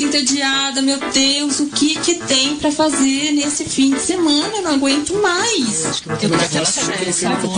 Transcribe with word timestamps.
muito 0.00 0.16
entediada, 0.16 0.80
meu 0.80 0.98
Deus, 0.98 1.60
o 1.60 1.66
que 1.66 1.98
que 1.98 2.14
tem 2.14 2.56
pra 2.56 2.72
fazer 2.72 3.32
nesse 3.32 3.64
fim 3.66 3.92
de 3.92 4.00
semana? 4.00 4.56
Eu 4.56 4.62
não 4.62 4.74
aguento 4.74 5.14
mais. 5.20 6.02
Eu 6.08 6.16
quero 6.16 6.34
aquela 6.34 6.64
série, 6.64 7.12
sabe? 7.12 7.48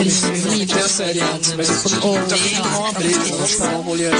Tem 0.67 0.83
a 0.83 0.89
série 0.89 1.21
antes, 1.21 1.53
mas 1.55 1.69
eu 1.69 1.91
também 2.01 2.49
tem 2.49 2.61
uma 2.61 2.93
breja, 2.93 3.19
vamos 3.31 3.52
falar 3.52 3.70
uma 3.70 3.83
mulher. 3.83 4.12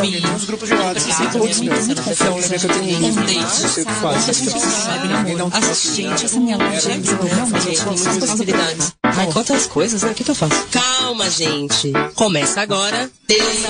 Tem 0.00 0.34
uns 0.34 0.44
grupos 0.46 0.68
de 0.68 0.74
WhatsApp, 0.74 1.10
assim, 1.10 1.38
todos, 1.38 1.60
meu. 1.60 1.74
Então, 1.76 2.36
lembra 2.36 2.58
que 2.58 2.66
eu 2.66 2.70
tenho 2.70 3.06
um 3.06 3.12
não 3.12 3.50
sei 3.50 3.82
o 3.82 3.86
que 3.86 3.92
faz. 3.94 4.26
Gente, 5.94 6.24
essa 6.24 6.40
minha 6.40 6.56
loja 6.56 6.88
realmente 6.88 8.08
as 8.08 8.18
possibilidades. 8.18 8.92
Ai, 9.04 9.28
quantas 9.32 9.66
coisas, 9.66 10.02
né? 10.02 10.10
O 10.10 10.14
que, 10.14 10.24
que 10.24 10.30
eu 10.30 10.34
faço? 10.34 10.66
Calma, 10.72 11.30
gente. 11.30 11.92
Começa 12.14 12.60
agora. 12.60 13.10
Deus 13.28 13.60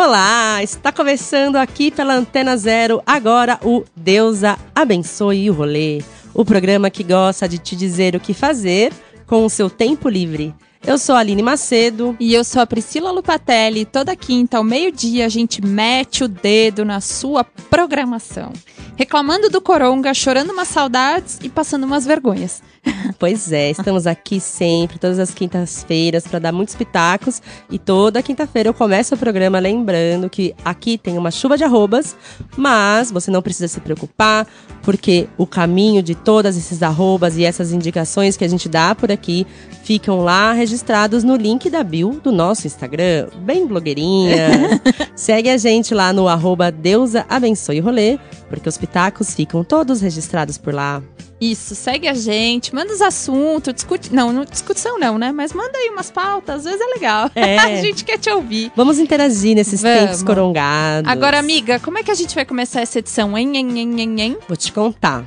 Olá, 0.00 0.62
está 0.62 0.92
começando 0.92 1.56
aqui 1.56 1.90
pela 1.90 2.14
Antena 2.14 2.56
Zero 2.56 3.02
agora 3.04 3.58
o 3.64 3.82
Deusa 3.96 4.56
Abençoe 4.72 5.50
o 5.50 5.52
Rolê, 5.52 6.04
o 6.32 6.44
programa 6.44 6.88
que 6.88 7.02
gosta 7.02 7.48
de 7.48 7.58
te 7.58 7.74
dizer 7.74 8.14
o 8.14 8.20
que 8.20 8.32
fazer 8.32 8.92
com 9.26 9.44
o 9.44 9.50
seu 9.50 9.68
tempo 9.68 10.08
livre. 10.08 10.54
Eu 10.86 10.98
sou 10.98 11.16
a 11.16 11.18
Aline 11.18 11.42
Macedo. 11.42 12.16
E 12.20 12.32
eu 12.32 12.44
sou 12.44 12.62
a 12.62 12.66
Priscila 12.66 13.10
Lupatelli. 13.10 13.84
Toda 13.84 14.14
quinta, 14.14 14.58
ao 14.58 14.64
meio-dia, 14.64 15.26
a 15.26 15.28
gente 15.28 15.60
mete 15.60 16.22
o 16.22 16.28
dedo 16.28 16.84
na 16.84 17.00
sua 17.00 17.42
programação. 17.42 18.52
Reclamando 18.98 19.48
do 19.48 19.60
coronga, 19.60 20.12
chorando 20.12 20.50
umas 20.50 20.66
saudades 20.66 21.38
e 21.40 21.48
passando 21.48 21.84
umas 21.84 22.04
vergonhas. 22.04 22.60
Pois 23.18 23.50
é, 23.50 23.70
estamos 23.70 24.06
aqui 24.06 24.38
sempre, 24.38 24.96
todas 24.96 25.18
as 25.18 25.34
quintas-feiras, 25.34 26.24
para 26.24 26.38
dar 26.38 26.52
muitos 26.52 26.76
pitacos. 26.76 27.42
E 27.68 27.76
toda 27.76 28.22
quinta-feira 28.22 28.68
eu 28.68 28.74
começo 28.74 29.14
o 29.14 29.18
programa 29.18 29.58
lembrando 29.58 30.30
que 30.30 30.54
aqui 30.64 30.96
tem 30.96 31.18
uma 31.18 31.32
chuva 31.32 31.56
de 31.56 31.64
arrobas, 31.64 32.16
mas 32.56 33.10
você 33.10 33.28
não 33.28 33.42
precisa 33.42 33.66
se 33.66 33.80
preocupar, 33.80 34.46
porque 34.82 35.28
o 35.36 35.46
caminho 35.46 36.00
de 36.00 36.14
todos 36.14 36.56
esses 36.56 36.80
arrobas 36.80 37.36
e 37.36 37.44
essas 37.44 37.72
indicações 37.72 38.36
que 38.36 38.44
a 38.44 38.48
gente 38.48 38.68
dá 38.68 38.94
por 38.94 39.10
aqui 39.10 39.44
ficam 39.82 40.20
lá 40.20 40.52
registrados 40.52 41.24
no 41.24 41.34
link 41.34 41.68
da 41.68 41.82
bio 41.82 42.20
do 42.22 42.30
nosso 42.30 42.66
Instagram, 42.68 43.28
bem 43.40 43.66
blogueirinha. 43.66 44.80
Segue 45.16 45.50
a 45.50 45.56
gente 45.56 45.92
lá 45.92 46.12
no 46.12 46.28
arroba 46.28 46.70
Deusa 46.70 47.26
Abençoe 47.28 47.80
Rolê, 47.80 48.18
porque 48.48 48.68
os 48.68 48.76
pitacos 48.76 49.34
ficam 49.34 49.62
todos 49.62 50.00
registrados 50.00 50.58
por 50.58 50.74
lá. 50.74 51.02
Isso, 51.40 51.74
segue 51.74 52.08
a 52.08 52.14
gente, 52.14 52.74
manda 52.74 52.92
os 52.92 53.00
assuntos, 53.00 53.72
discute. 53.72 54.12
Não, 54.12 54.32
não 54.32 54.44
discussão 54.44 54.98
não, 54.98 55.18
né? 55.18 55.30
Mas 55.30 55.52
manda 55.52 55.78
aí 55.78 55.88
umas 55.90 56.10
pautas, 56.10 56.56
às 56.56 56.64
vezes 56.64 56.80
é 56.80 56.94
legal. 56.94 57.30
É. 57.34 57.58
a 57.58 57.76
gente 57.76 58.04
quer 58.04 58.18
te 58.18 58.28
ouvir. 58.30 58.72
Vamos 58.74 58.98
interagir 58.98 59.54
nesses 59.54 59.80
Vamos. 59.80 59.98
tempos 59.98 60.22
corongados. 60.22 61.10
Agora, 61.10 61.38
amiga, 61.38 61.78
como 61.78 61.98
é 61.98 62.02
que 62.02 62.10
a 62.10 62.14
gente 62.14 62.34
vai 62.34 62.44
começar 62.44 62.80
essa 62.80 62.98
edição, 62.98 63.38
hein, 63.38 63.56
hein, 63.56 63.78
hein, 63.78 64.00
hein, 64.00 64.20
hein? 64.20 64.38
Vou 64.48 64.56
te 64.56 64.72
contar. 64.72 65.24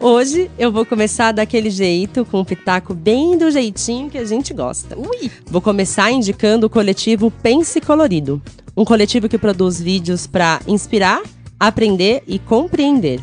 Hoje 0.00 0.48
eu 0.56 0.70
vou 0.70 0.86
começar 0.86 1.32
daquele 1.32 1.70
jeito, 1.70 2.24
com 2.24 2.40
um 2.40 2.44
pitaco 2.44 2.94
bem 2.94 3.36
do 3.36 3.50
jeitinho 3.50 4.08
que 4.08 4.16
a 4.16 4.24
gente 4.24 4.54
gosta. 4.54 4.96
Ui! 4.96 5.28
Vou 5.46 5.60
começar 5.60 6.12
indicando 6.12 6.68
o 6.68 6.70
coletivo 6.70 7.32
Pense 7.32 7.80
Colorido, 7.80 8.40
um 8.76 8.84
coletivo 8.84 9.28
que 9.28 9.36
produz 9.36 9.80
vídeos 9.80 10.24
para 10.24 10.60
inspirar, 10.68 11.20
aprender 11.58 12.22
e 12.28 12.38
compreender. 12.38 13.20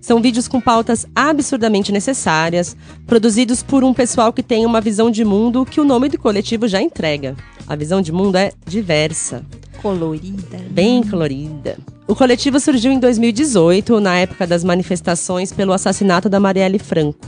São 0.00 0.22
vídeos 0.22 0.46
com 0.46 0.60
pautas 0.60 1.08
absurdamente 1.12 1.90
necessárias, 1.90 2.76
produzidos 3.04 3.64
por 3.64 3.82
um 3.82 3.92
pessoal 3.92 4.32
que 4.32 4.44
tem 4.44 4.64
uma 4.64 4.80
visão 4.80 5.10
de 5.10 5.24
mundo 5.24 5.66
que 5.66 5.80
o 5.80 5.84
nome 5.84 6.08
do 6.08 6.20
coletivo 6.20 6.68
já 6.68 6.80
entrega. 6.80 7.34
A 7.66 7.74
visão 7.74 8.00
de 8.00 8.12
mundo 8.12 8.36
é 8.36 8.52
diversa, 8.64 9.44
Colorida. 9.82 10.58
bem 10.70 11.02
colorida. 11.02 11.76
O 12.08 12.14
coletivo 12.14 12.60
surgiu 12.60 12.92
em 12.92 13.00
2018, 13.00 13.98
na 14.00 14.16
época 14.16 14.46
das 14.46 14.62
manifestações 14.62 15.52
pelo 15.52 15.72
assassinato 15.72 16.28
da 16.28 16.38
Marielle 16.38 16.78
Franco. 16.78 17.18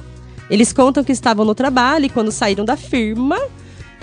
Eles 0.49 0.72
contam 0.72 1.03
que 1.03 1.12
estavam 1.12 1.44
no 1.44 1.55
trabalho 1.55 2.05
e 2.06 2.09
quando 2.09 2.31
saíram 2.31 2.65
da 2.65 2.77
firma, 2.77 3.38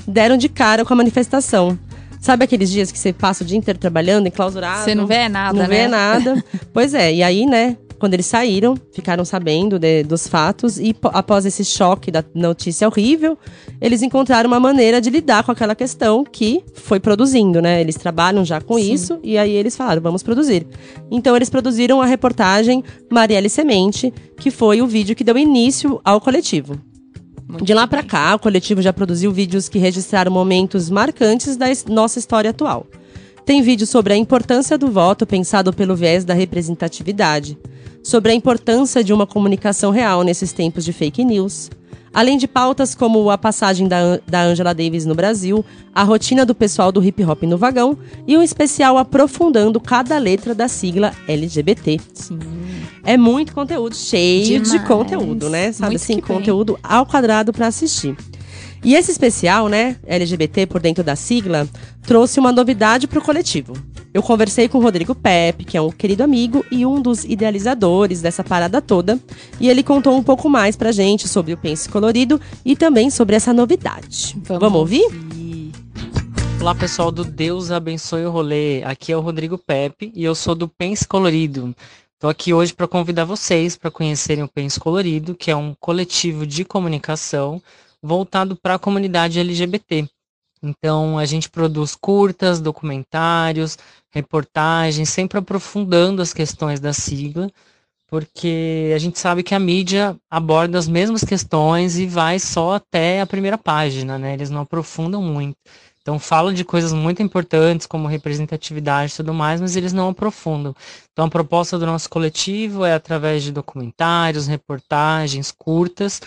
deram 0.05 0.35
de 0.37 0.49
cara 0.49 0.83
com 0.83 0.93
a 0.93 0.97
manifestação. 0.97 1.79
Sabe 2.19 2.43
aqueles 2.43 2.69
dias 2.69 2.91
que 2.91 2.99
você 2.99 3.13
passa 3.13 3.43
o 3.43 3.47
dia 3.47 3.57
inteiro 3.57 3.79
trabalhando, 3.79 4.27
enclausurado? 4.27 4.83
Você 4.83 4.95
não 4.95 5.07
vê 5.07 5.29
nada, 5.29 5.53
Não 5.53 5.67
né? 5.67 5.83
vê 5.83 5.87
nada. 5.87 6.43
pois 6.73 6.93
é, 6.93 7.13
e 7.13 7.23
aí, 7.23 7.45
né, 7.45 7.77
quando 7.99 8.13
eles 8.13 8.25
saíram, 8.25 8.75
ficaram 8.91 9.23
sabendo 9.25 9.79
de- 9.79 10.03
dos 10.03 10.27
fatos 10.27 10.77
e 10.79 10.95
após 11.13 11.45
esse 11.45 11.63
choque 11.63 12.11
da 12.11 12.23
notícia 12.33 12.87
horrível, 12.87 13.37
eles 13.81 14.01
encontraram 14.01 14.47
uma 14.47 14.59
maneira 14.59 14.99
de 14.99 15.09
lidar 15.09 15.43
com 15.43 15.51
aquela 15.51 15.75
questão 15.75 16.23
que 16.23 16.63
foi 16.73 16.99
produzindo, 16.99 17.61
né? 17.61 17.79
Eles 17.81 17.95
trabalham 17.95 18.43
já 18.43 18.59
com 18.61 18.75
Sim. 18.75 18.93
isso 18.93 19.19
e 19.23 19.37
aí 19.37 19.51
eles 19.51 19.75
falaram, 19.75 20.01
vamos 20.01 20.21
produzir. 20.23 20.67
Então 21.09 21.35
eles 21.35 21.49
produziram 21.49 22.01
a 22.01 22.05
reportagem 22.05 22.83
Marielle 23.11 23.49
Semente, 23.49 24.13
que 24.37 24.51
foi 24.51 24.81
o 24.81 24.87
vídeo 24.87 25.15
que 25.15 25.23
deu 25.23 25.37
início 25.37 25.99
ao 26.03 26.19
coletivo. 26.19 26.79
De 27.61 27.73
lá 27.73 27.85
pra 27.87 28.01
cá, 28.01 28.33
o 28.35 28.39
coletivo 28.39 28.81
já 28.81 28.91
produziu 28.91 29.31
vídeos 29.31 29.69
que 29.69 29.77
registraram 29.77 30.31
momentos 30.31 30.89
marcantes 30.89 31.55
da 31.55 31.67
nossa 31.89 32.17
história 32.17 32.49
atual. 32.49 32.85
Tem 33.45 33.61
vídeo 33.61 33.85
sobre 33.85 34.11
a 34.13 34.17
importância 34.17 34.75
do 34.75 34.87
voto 34.87 35.27
pensado 35.27 35.71
pelo 35.71 35.95
viés 35.95 36.25
da 36.25 36.33
representatividade, 36.33 37.55
sobre 38.05 38.31
a 38.31 38.35
importância 38.35 39.03
de 39.03 39.11
uma 39.11 39.25
comunicação 39.25 39.89
real 39.89 40.21
nesses 40.21 40.53
tempos 40.53 40.85
de 40.85 40.93
fake 40.93 41.25
news, 41.25 41.71
além 42.13 42.37
de 42.37 42.47
pautas 42.47 42.93
como 42.93 43.31
a 43.31 43.37
passagem 43.37 43.87
da, 43.87 44.19
da 44.27 44.43
Angela 44.43 44.75
Davis 44.75 45.07
no 45.07 45.15
Brasil, 45.15 45.65
a 45.93 46.03
rotina 46.03 46.45
do 46.45 46.53
pessoal 46.53 46.91
do 46.91 47.03
hip 47.03 47.23
hop 47.25 47.41
no 47.43 47.57
vagão 47.57 47.97
e 48.27 48.37
um 48.37 48.43
especial 48.43 48.99
aprofundando 48.99 49.79
cada 49.79 50.19
letra 50.19 50.53
da 50.53 50.67
sigla 50.67 51.13
LGBT. 51.27 51.99
Sim. 52.13 52.37
É 53.03 53.17
muito 53.17 53.55
conteúdo, 53.55 53.95
cheio 53.95 54.59
de 54.61 54.69
Demais. 54.69 54.87
conteúdo, 54.87 55.49
né? 55.49 55.71
Sabe 55.71 55.93
Muito 55.93 56.03
assim, 56.03 56.19
conteúdo 56.19 56.77
ao 56.83 57.07
quadrado 57.07 57.51
pra 57.51 57.65
assistir. 57.67 58.15
E 58.83 58.95
esse 58.95 59.11
especial, 59.11 59.67
né, 59.67 59.97
LGBT 60.05 60.65
por 60.65 60.79
dentro 60.79 61.03
da 61.03 61.15
sigla, 61.15 61.67
trouxe 62.03 62.39
uma 62.39 62.51
novidade 62.51 63.07
pro 63.07 63.21
coletivo. 63.21 63.73
Eu 64.13 64.23
conversei 64.23 64.69
com 64.69 64.77
o 64.77 64.81
Rodrigo 64.81 65.13
Pepe, 65.13 65.65
que 65.65 65.75
é 65.75 65.81
um 65.81 65.91
querido 65.91 66.23
amigo 66.23 66.65
e 66.71 66.85
um 66.85 67.01
dos 67.01 67.25
idealizadores 67.25 68.21
dessa 68.21 68.43
parada 68.43 68.81
toda, 68.81 69.19
e 69.59 69.67
ele 69.67 69.83
contou 69.83 70.15
um 70.15 70.23
pouco 70.23 70.49
mais 70.49 70.75
pra 70.75 70.91
gente 70.91 71.27
sobre 71.27 71.51
o 71.51 71.57
Pense 71.57 71.89
Colorido 71.89 72.39
e 72.63 72.77
também 72.77 73.09
sobre 73.09 73.35
essa 73.35 73.51
novidade. 73.51 74.37
Vamos, 74.43 74.79
ouvir? 74.79 75.05
Olá 76.61 76.73
pessoal 76.73 77.11
do 77.11 77.25
Deus 77.25 77.71
Abençoe 77.71 78.25
o 78.25 78.31
Rolê, 78.31 78.81
aqui 78.83 79.11
é 79.11 79.17
o 79.17 79.21
Rodrigo 79.21 79.57
Pepe 79.57 80.11
e 80.15 80.23
eu 80.23 80.33
sou 80.33 80.55
do 80.55 80.67
Pense 80.67 81.05
Colorido. 81.05 81.75
Estou 82.13 82.29
aqui 82.29 82.53
hoje 82.53 82.73
para 82.73 82.87
convidar 82.87 83.25
vocês 83.25 83.75
para 83.75 83.91
conhecerem 83.91 84.43
o 84.43 84.47
Pense 84.47 84.79
Colorido, 84.79 85.35
que 85.35 85.51
é 85.51 85.55
um 85.55 85.75
coletivo 85.79 86.47
de 86.47 86.63
comunicação 86.63 87.61
voltado 88.05 88.55
para 88.55 88.75
a 88.75 88.79
comunidade 88.79 89.39
LGBT. 89.39 90.07
Então 90.61 91.17
a 91.17 91.25
gente 91.25 91.49
produz 91.49 91.95
curtas, 91.95 92.59
documentários, 92.59 93.77
reportagens, 94.11 95.09
sempre 95.09 95.39
aprofundando 95.39 96.21
as 96.21 96.33
questões 96.33 96.79
da 96.79 96.93
sigla, 96.93 97.51
porque 98.07 98.91
a 98.95 98.99
gente 98.99 99.19
sabe 99.19 99.43
que 99.43 99.55
a 99.55 99.59
mídia 99.59 100.15
aborda 100.29 100.77
as 100.77 100.87
mesmas 100.87 101.23
questões 101.23 101.97
e 101.97 102.05
vai 102.05 102.39
só 102.39 102.75
até 102.75 103.21
a 103.21 103.25
primeira 103.25 103.57
página, 103.57 104.17
né? 104.17 104.33
Eles 104.33 104.49
não 104.49 104.61
aprofundam 104.61 105.21
muito. 105.21 105.57
Então 106.01 106.19
falam 106.19 106.53
de 106.53 106.63
coisas 106.63 106.93
muito 106.93 107.23
importantes 107.23 107.87
como 107.87 108.07
representatividade 108.07 109.11
e 109.11 109.15
tudo 109.15 109.33
mais, 109.33 109.59
mas 109.59 109.75
eles 109.75 109.91
não 109.91 110.09
aprofundam. 110.09 110.75
Então 111.11 111.25
a 111.25 111.29
proposta 111.29 111.79
do 111.79 111.85
nosso 111.87 112.07
coletivo 112.07 112.85
é 112.85 112.93
através 112.93 113.41
de 113.41 113.51
documentários, 113.51 114.45
reportagens, 114.45 115.51
curtas, 115.51 116.21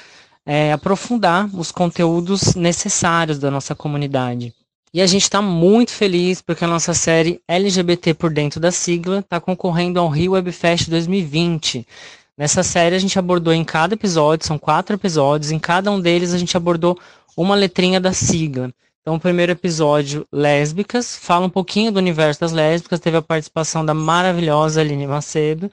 é, 0.51 0.73
aprofundar 0.73 1.47
os 1.55 1.71
conteúdos 1.71 2.55
necessários 2.55 3.39
da 3.39 3.51
nossa 3.51 3.75
comunidade. 3.75 4.55
E 4.95 5.03
a 5.03 5.07
gente 5.07 5.25
está 5.25 5.43
muito 5.43 5.91
feliz 5.91 6.41
porque 6.41 6.65
a 6.65 6.69
nossa 6.69 6.95
série 6.95 7.39
LGBT 7.47 8.15
por 8.15 8.33
dentro 8.33 8.59
da 8.59 8.73
sigla 8.73 9.19
está 9.19 9.39
concorrendo 9.39 10.01
ao 10.01 10.09
Rio 10.09 10.33
Webfest 10.33 10.89
2020. 10.89 11.87
Nessa 12.35 12.63
série 12.63 12.97
a 12.97 12.99
gente 12.99 13.19
abordou 13.19 13.53
em 13.53 13.63
cada 13.63 13.93
episódio, 13.93 14.47
são 14.47 14.59
quatro 14.59 14.97
episódios, 14.97 15.51
em 15.51 15.59
cada 15.59 15.91
um 15.91 16.01
deles 16.01 16.33
a 16.33 16.39
gente 16.39 16.57
abordou 16.57 16.99
uma 17.37 17.55
letrinha 17.55 18.01
da 18.01 18.15
sigla. 18.15 18.73
Então, 19.03 19.17
o 19.17 19.21
primeiro 19.21 19.53
episódio, 19.53 20.27
Lésbicas, 20.33 21.15
fala 21.15 21.45
um 21.45 21.51
pouquinho 21.51 21.93
do 21.93 21.99
universo 21.99 22.41
das 22.41 22.53
lésbicas, 22.53 23.01
teve 23.01 23.19
a 23.19 23.23
participação 23.23 23.85
da 23.85 23.93
maravilhosa 23.93 24.81
Aline 24.81 25.07
Macedo, 25.07 25.71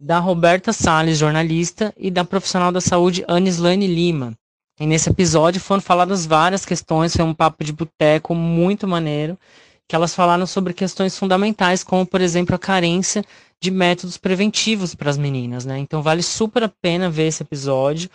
da 0.00 0.18
Roberta 0.18 0.72
Salles, 0.72 1.18
jornalista, 1.18 1.92
e 1.96 2.10
da 2.10 2.24
profissional 2.24 2.72
da 2.72 2.80
saúde 2.80 3.22
Anislane 3.28 3.86
Lima. 3.86 4.32
E 4.80 4.86
nesse 4.86 5.10
episódio 5.10 5.60
foram 5.60 5.82
faladas 5.82 6.24
várias 6.24 6.64
questões, 6.64 7.14
foi 7.14 7.24
um 7.24 7.34
papo 7.34 7.62
de 7.62 7.70
boteco 7.70 8.34
muito 8.34 8.88
maneiro, 8.88 9.38
que 9.86 9.94
elas 9.94 10.14
falaram 10.14 10.46
sobre 10.46 10.72
questões 10.72 11.18
fundamentais, 11.18 11.84
como, 11.84 12.06
por 12.06 12.22
exemplo, 12.22 12.54
a 12.54 12.58
carência 12.58 13.22
de 13.60 13.70
métodos 13.70 14.16
preventivos 14.16 14.94
para 14.94 15.10
as 15.10 15.18
meninas, 15.18 15.66
né? 15.66 15.78
Então 15.78 16.00
vale 16.00 16.22
super 16.22 16.62
a 16.62 16.72
pena 16.80 17.10
ver 17.10 17.26
esse 17.26 17.42
episódio. 17.42 18.08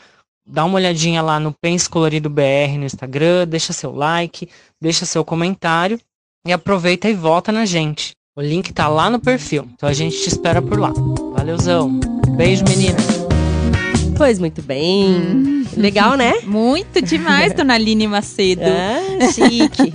Dá 0.47 0.65
uma 0.65 0.75
olhadinha 0.77 1.21
lá 1.21 1.39
no 1.39 1.53
Pense 1.53 1.87
Colorido 1.87 2.31
BR 2.31 2.79
no 2.79 2.85
Instagram, 2.85 3.47
deixa 3.47 3.73
seu 3.73 3.93
like, 3.93 4.49
deixa 4.81 5.05
seu 5.05 5.23
comentário 5.23 5.99
e 6.47 6.51
aproveita 6.51 7.07
e 7.07 7.13
vota 7.13 7.51
na 7.51 7.65
gente. 7.65 8.15
O 8.37 8.41
link 8.41 8.73
tá 8.73 8.89
lá 8.89 9.09
no 9.09 9.17
perfil, 9.17 9.65
então 9.73 9.87
a 9.87 9.93
gente 9.93 10.21
te 10.21 10.27
espera 10.27 10.61
por 10.61 10.77
lá. 10.77 10.91
Valeuzão. 11.37 12.01
Beijo, 12.35 12.65
meninas. 12.65 13.05
Pois 14.17 14.39
muito 14.39 14.61
bem. 14.61 15.64
Legal, 15.75 16.15
né? 16.15 16.33
Muito 16.45 17.01
demais, 17.01 17.53
dona 17.53 17.73
Aline 17.73 18.07
Macedo. 18.07 18.61
Ah, 18.63 19.31
chique. 19.31 19.93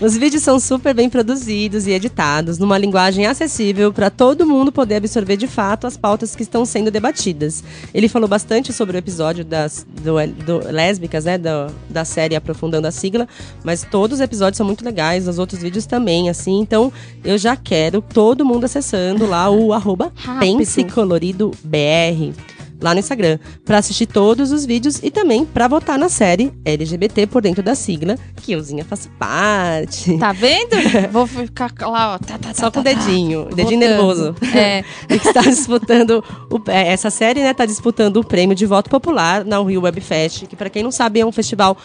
Os 0.00 0.16
vídeos 0.16 0.42
são 0.42 0.58
super 0.58 0.94
bem 0.94 1.08
produzidos 1.08 1.86
e 1.86 1.92
editados, 1.92 2.58
numa 2.58 2.76
linguagem 2.76 3.26
acessível 3.26 3.92
para 3.92 4.10
todo 4.10 4.46
mundo 4.46 4.72
poder 4.72 4.96
absorver 4.96 5.36
de 5.36 5.46
fato 5.46 5.86
as 5.86 5.96
pautas 5.96 6.34
que 6.34 6.42
estão 6.42 6.64
sendo 6.64 6.90
debatidas. 6.90 7.62
Ele 7.94 8.08
falou 8.08 8.28
bastante 8.28 8.72
sobre 8.72 8.96
o 8.96 8.98
episódio 8.98 9.44
das 9.44 9.86
do, 10.02 10.14
do 10.44 10.70
lésbicas, 10.70 11.24
né, 11.24 11.38
do, 11.38 11.72
da 11.88 12.04
série 12.04 12.36
Aprofundando 12.36 12.86
a 12.86 12.90
Sigla, 12.90 13.28
mas 13.64 13.86
todos 13.90 14.18
os 14.18 14.20
episódios 14.20 14.56
são 14.56 14.66
muito 14.66 14.84
legais, 14.84 15.28
os 15.28 15.38
outros 15.38 15.62
vídeos 15.62 15.86
também, 15.86 16.28
assim. 16.28 16.60
Então, 16.60 16.92
eu 17.24 17.38
já 17.38 17.56
quero 17.56 18.02
todo 18.02 18.44
mundo 18.44 18.64
acessando 18.64 19.26
lá 19.26 19.50
o 19.50 19.72
arroba. 19.74 20.12
Pense 20.38 20.84
Colorido 20.84 21.50
BR 21.64 22.59
lá 22.80 22.94
no 22.94 23.00
Instagram, 23.00 23.38
para 23.64 23.78
assistir 23.78 24.06
todos 24.06 24.52
os 24.52 24.64
vídeos 24.64 25.00
e 25.02 25.10
também 25.10 25.44
para 25.44 25.68
votar 25.68 25.98
na 25.98 26.08
série 26.08 26.52
LGBT 26.64 27.26
por 27.26 27.42
dentro 27.42 27.62
da 27.62 27.74
sigla, 27.74 28.16
que 28.36 28.52
euzinha 28.52 28.84
faz 28.84 29.08
parte. 29.18 30.16
Tá 30.18 30.32
vendo? 30.32 30.70
Vou 31.12 31.26
ficar 31.26 31.72
lá, 31.80 32.14
ó. 32.14 32.18
Tá, 32.18 32.38
tá, 32.38 32.54
Só 32.54 32.70
tá, 32.70 32.70
com 32.70 32.80
o 32.80 32.82
tá, 32.84 32.90
tá. 32.94 33.04
dedinho, 33.04 33.44
dedinho 33.54 33.80
nervoso. 33.80 34.34
É. 34.54 34.84
E 35.10 35.18
que 35.18 35.28
está 35.28 35.40
disputando 35.42 36.22
o- 36.50 36.70
é, 36.70 36.88
essa 36.92 37.10
série, 37.10 37.40
né, 37.42 37.52
tá 37.52 37.66
disputando 37.66 38.18
o 38.18 38.24
prêmio 38.24 38.54
de 38.54 38.64
voto 38.66 38.88
popular 38.88 39.44
na 39.44 39.60
Rio 39.62 39.82
Web 39.82 40.00
Fest, 40.00 40.46
que 40.46 40.54
para 40.56 40.70
quem 40.70 40.82
não 40.82 40.90
sabe 40.92 41.20
é 41.20 41.26
um 41.26 41.32
festival 41.32 41.76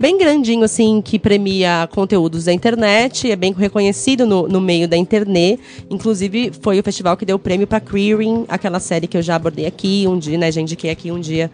bem 0.00 0.18
grandinho 0.18 0.64
assim 0.64 1.00
que 1.00 1.16
premia 1.18 1.88
conteúdos 1.92 2.44
da 2.46 2.52
internet, 2.52 3.30
é 3.30 3.36
bem 3.36 3.52
reconhecido 3.52 4.26
no, 4.26 4.48
no 4.48 4.60
meio 4.60 4.88
da 4.88 4.96
internet. 4.96 5.60
Inclusive 5.88 6.50
foi 6.60 6.80
o 6.80 6.82
festival 6.82 7.16
que 7.16 7.24
deu 7.24 7.36
o 7.36 7.38
prêmio 7.38 7.66
para 7.66 7.78
Queering, 7.80 8.44
aquela 8.48 8.80
série 8.80 9.06
que 9.06 9.16
eu 9.16 9.22
já 9.22 9.36
abordei 9.36 9.66
aqui 9.66 10.04
um 10.08 10.18
dia, 10.18 10.36
né, 10.42 10.52
já 10.52 10.60
indiquei 10.60 10.90
aqui 10.90 11.10
um 11.10 11.20
dia. 11.20 11.50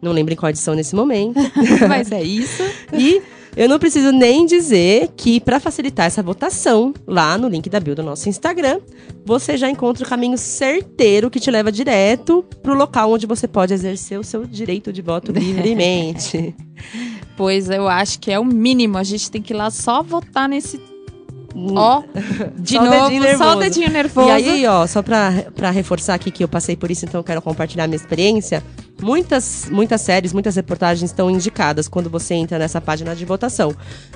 Não 0.00 0.10
lembro 0.10 0.32
em 0.32 0.36
qual 0.36 0.50
edição 0.50 0.74
nesse 0.74 0.96
momento. 0.96 1.38
Mas 1.88 2.10
é 2.10 2.22
isso. 2.22 2.62
E 2.92 3.22
eu 3.54 3.68
não 3.68 3.78
preciso 3.78 4.10
nem 4.10 4.46
dizer 4.46 5.10
que, 5.16 5.38
para 5.38 5.60
facilitar 5.60 6.06
essa 6.06 6.22
votação, 6.22 6.94
lá 7.06 7.36
no 7.36 7.48
link 7.48 7.68
da 7.68 7.78
bio 7.78 7.94
do 7.94 8.02
nosso 8.02 8.28
Instagram, 8.28 8.80
você 9.24 9.56
já 9.56 9.68
encontra 9.68 10.04
o 10.04 10.08
caminho 10.08 10.38
certeiro 10.38 11.30
que 11.30 11.38
te 11.38 11.50
leva 11.50 11.70
direto 11.70 12.44
pro 12.62 12.74
local 12.74 13.12
onde 13.12 13.26
você 13.26 13.46
pode 13.46 13.74
exercer 13.74 14.18
o 14.18 14.24
seu 14.24 14.46
direito 14.46 14.92
de 14.92 15.02
voto 15.02 15.30
livremente. 15.32 16.54
Pois 17.36 17.68
eu 17.68 17.86
acho 17.86 18.18
que 18.18 18.32
é 18.32 18.38
o 18.38 18.44
mínimo. 18.44 18.96
A 18.96 19.04
gente 19.04 19.30
tem 19.30 19.42
que 19.42 19.52
ir 19.52 19.56
lá 19.56 19.70
só 19.70 20.02
votar 20.02 20.48
nesse. 20.48 20.80
Ó, 21.54 22.02
de 22.58 22.74
Só 22.74 22.82
o 22.82 22.84
novo, 22.84 23.10
dedinho 23.10 23.38
só 23.38 23.52
o 23.52 23.56
dedinho 23.56 23.90
nervoso. 23.90 24.28
E 24.28 24.30
aí, 24.30 24.66
ó, 24.66 24.86
só 24.86 25.02
pra, 25.02 25.32
pra 25.54 25.70
reforçar 25.70 26.14
aqui 26.14 26.30
que 26.30 26.42
eu 26.42 26.48
passei 26.48 26.76
por 26.76 26.90
isso, 26.90 27.04
então 27.04 27.20
eu 27.20 27.24
quero 27.24 27.42
compartilhar 27.42 27.86
minha 27.86 27.96
experiência. 27.96 28.62
Muitas, 29.02 29.66
muitas 29.70 30.00
séries, 30.00 30.32
muitas 30.32 30.54
reportagens 30.54 31.10
estão 31.10 31.30
indicadas 31.30 31.88
quando 31.88 32.08
você 32.08 32.34
entra 32.34 32.58
nessa 32.58 32.80
página 32.80 33.14
de 33.16 33.24
votação. 33.24 33.74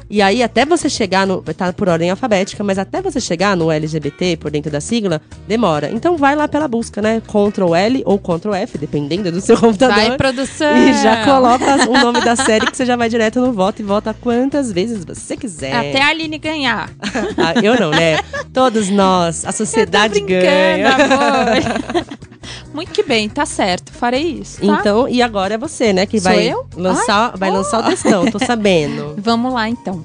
E 0.08 0.22
aí, 0.22 0.42
até 0.42 0.64
você 0.64 0.88
chegar 0.88 1.26
no. 1.26 1.42
Tá 1.42 1.72
por 1.72 1.88
ordem 1.88 2.10
alfabética, 2.10 2.62
mas 2.62 2.78
até 2.78 3.02
você 3.02 3.20
chegar 3.20 3.56
no 3.56 3.70
LGBT 3.70 4.36
por 4.36 4.50
dentro 4.50 4.70
da 4.70 4.80
sigla, 4.80 5.20
demora. 5.48 5.90
Então 5.90 6.16
vai 6.16 6.36
lá 6.36 6.46
pela 6.46 6.68
busca, 6.68 7.02
né? 7.02 7.20
Ctrl 7.26 7.74
L 7.74 8.02
ou 8.06 8.18
Ctrl 8.18 8.54
F, 8.54 8.78
dependendo 8.78 9.32
do 9.32 9.40
seu 9.40 9.56
computador. 9.60 9.96
Vai, 9.96 10.16
produção. 10.16 10.76
E 10.76 10.92
já 11.02 11.24
coloca 11.24 11.88
o 11.88 11.98
nome 11.98 12.20
da 12.20 12.36
série 12.36 12.66
que 12.66 12.76
você 12.76 12.86
já 12.86 12.94
vai 12.94 13.08
direto 13.08 13.40
no 13.40 13.52
voto 13.52 13.80
e 13.80 13.84
vota 13.84 14.14
quantas 14.14 14.70
vezes 14.70 15.04
você 15.04 15.36
quiser. 15.36 15.72
Até 15.72 16.02
a 16.02 16.08
Aline 16.08 16.38
ganhar. 16.38 16.90
Ah, 17.38 17.54
eu 17.62 17.78
não, 17.78 17.90
né? 17.90 18.18
Todos 18.52 18.88
nós, 18.88 19.44
a 19.44 19.52
sociedade 19.52 20.20
ganha. 20.20 20.94
amor. 20.94 22.16
Muito 22.72 22.93
que 22.93 23.02
bem, 23.02 23.28
tá 23.28 23.44
certo. 23.46 23.93
Farei 23.93 24.40
isso, 24.40 24.60
tá? 24.60 24.66
Então, 24.81 25.08
e 25.08 25.22
agora 25.22 25.54
é 25.54 25.58
você, 25.58 25.93
né, 25.93 26.06
que 26.06 26.20
Sou 26.20 26.31
vai 26.31 26.46
eu? 26.52 26.66
lançar, 26.76 27.37
vai 27.37 27.50
lançar 27.50 27.81
o 27.81 27.88
textão, 27.88 28.31
tô 28.31 28.38
sabendo. 28.38 29.14
Vamos 29.19 29.52
lá, 29.52 29.69
então. 29.69 30.04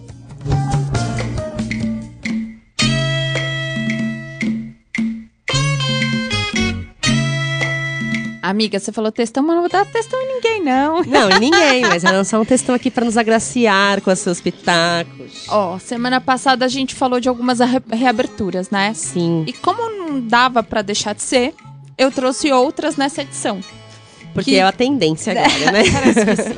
Amiga, 8.44 8.80
você 8.80 8.92
falou 8.92 9.12
textão, 9.12 9.44
mas 9.44 9.56
não 9.56 9.62
vou 9.62 9.70
dar 9.70 9.86
textão 9.86 10.20
em 10.20 10.34
ninguém, 10.36 10.64
não. 10.64 11.04
Não, 11.06 11.30
e 11.30 11.40
ninguém, 11.40 11.82
mas 11.88 12.02
vai 12.02 12.12
lançar 12.12 12.40
um 12.40 12.46
textão 12.46 12.74
aqui 12.74 12.90
pra 12.90 13.06
nos 13.06 13.16
agraciar 13.16 14.02
com 14.02 14.12
os 14.12 14.18
seus 14.20 14.42
pitacos. 14.42 15.46
Ó, 15.48 15.78
semana 15.78 16.20
passada 16.20 16.66
a 16.66 16.68
gente 16.68 16.96
falou 16.96 17.20
de 17.20 17.30
algumas 17.30 17.60
re- 17.60 17.82
reaberturas, 17.92 18.70
né? 18.72 18.94
Sim, 18.96 19.44
E 19.48 19.54
como 19.54 19.90
não 19.92 20.20
dava 20.20 20.64
pra 20.64 20.82
deixar 20.82 21.14
de 21.14 21.22
ser, 21.22 21.54
eu 22.02 22.12
trouxe 22.12 22.52
outras 22.52 22.96
nessa 22.98 23.22
edição. 23.22 23.62
porque 24.34 24.52
que- 24.52 24.58
é 24.58 24.64
a 24.64 24.72
tendência 24.72 25.32
agora, 25.38 25.72
né? 25.72 25.84
Parece 25.92 26.26
que 26.26 26.44
sim. 26.56 26.58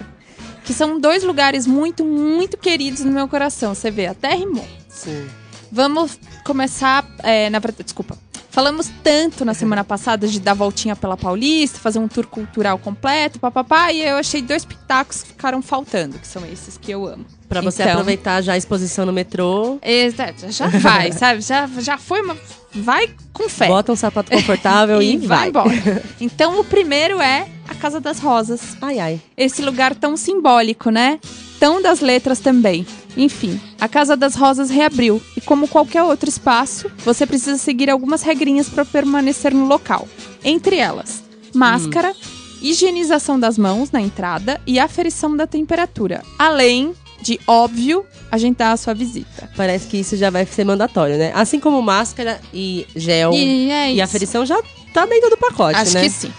Que 0.66 0.74
são 0.74 1.00
dois 1.00 1.24
lugares 1.24 1.68
muito, 1.68 2.06
muito 2.06 2.58
queridos 2.58 3.02
no 3.04 3.12
meu 3.12 3.28
coração. 3.28 3.76
Você 3.76 3.92
vê, 3.92 4.08
até 4.08 4.34
rimou. 4.34 4.66
Sim. 4.88 5.28
Vamos 5.72 6.18
começar. 6.46 7.06
é, 7.24 7.50
na 7.50 7.60
desculpa. 7.84 8.18
Falamos 8.50 8.90
tanto 9.04 9.44
na 9.44 9.56
semana 9.56 9.84
passada 9.84 10.28
de 10.28 10.40
dar 10.40 10.54
voltinha 10.54 10.96
pela 10.96 11.18
Paulista, 11.18 11.80
fazer 11.80 11.98
um 11.98 12.08
tour 12.08 12.28
cultural 12.28 12.78
completo, 12.78 13.40
papapá, 13.40 13.92
e 13.92 14.04
eu 14.08 14.16
achei 14.18 14.44
dois 14.44 14.64
pitacos 14.64 15.24
que 15.24 15.30
ficaram 15.30 15.60
faltando, 15.60 16.20
que 16.20 16.28
são 16.28 16.46
esses 16.46 16.78
que 16.78 16.92
eu 16.92 17.04
amo. 17.08 17.26
Pra 17.50 17.62
você 17.62 17.82
Então- 17.82 17.94
aproveitar 17.94 18.42
já 18.44 18.54
a 18.54 18.58
exposição 18.58 19.08
no 19.08 19.12
metrô, 19.12 19.80
Exato, 19.82 20.52
já 20.52 20.68
vai, 20.68 21.12
sabe? 21.12 21.42
Já, 21.42 21.66
já 21.80 21.98
foi 21.98 22.22
uma. 22.22 22.38
Vai 22.76 23.10
com 23.32 23.48
fé. 23.48 23.68
bota 23.68 23.92
um 23.92 23.96
sapato 23.96 24.32
confortável 24.32 25.02
e, 25.04 25.18
vai. 25.18 25.50
embora. 25.50 26.04
Então 26.20 26.60
o 26.60 26.64
primeiro 26.64 27.22
é 27.22 27.48
a 27.68 27.76
Casa 27.76 28.00
das 28.00 28.20
Rosas. 28.20 28.78
Ai, 28.82 29.00
ai. 29.00 29.22
Esse 29.38 29.62
lugar 29.62 29.94
tão 29.96 30.16
simbólico, 30.18 30.90
né? 30.90 31.20
Tão 31.60 31.82
das 31.82 32.00
letras 32.00 32.40
também. 32.40 32.86
Enfim, 33.16 33.60
a 33.80 33.88
Casa 33.88 34.18
das 34.18 34.36
Rosas 34.36 34.70
reabriu 34.70 35.22
e, 35.38 35.42
como 35.42 35.68
qualquer 35.68 36.04
outro 36.04 36.28
espaço, 36.28 36.90
você 37.06 37.26
precisa 37.28 37.58
seguir 37.58 37.90
algumas 37.90 38.24
regrinhas 38.24 38.68
para 38.70 38.84
permanecer 38.84 39.54
no 39.54 39.66
local. 39.68 40.08
Entre 40.44 40.78
elas, 40.78 41.24
máscara, 41.54 42.14
higienização 42.62 43.40
das 43.40 43.58
mãos 43.58 43.92
na 43.92 44.02
entrada 44.02 44.60
e 44.66 44.80
aferição 44.80 45.36
da 45.38 45.46
temperatura. 45.46 46.24
Além 46.40 46.94
de, 47.24 47.40
óbvio, 47.48 48.06
agendar 48.30 48.74
a 48.74 48.78
sua 48.78 48.94
visita. 48.94 49.50
Parece 49.56 49.88
que 49.88 49.98
isso 49.98 50.18
já 50.18 50.30
vai 50.30 50.46
ser 50.46 50.66
mandatório, 50.66 51.18
né? 51.18 51.32
Assim 51.34 51.60
como 51.60 51.82
máscara 51.82 52.40
e 52.54 52.86
gel 52.96 53.34
E 53.34 53.72
é 53.72 53.94
e 53.94 54.02
aferição 54.02 54.46
já 54.46 54.62
tá 54.94 55.06
dentro 55.06 55.30
do 55.30 55.38
pacote, 55.38 55.80
Acho 55.80 55.94
né? 55.94 56.04
que 56.04 56.10
sim. 56.10 56.32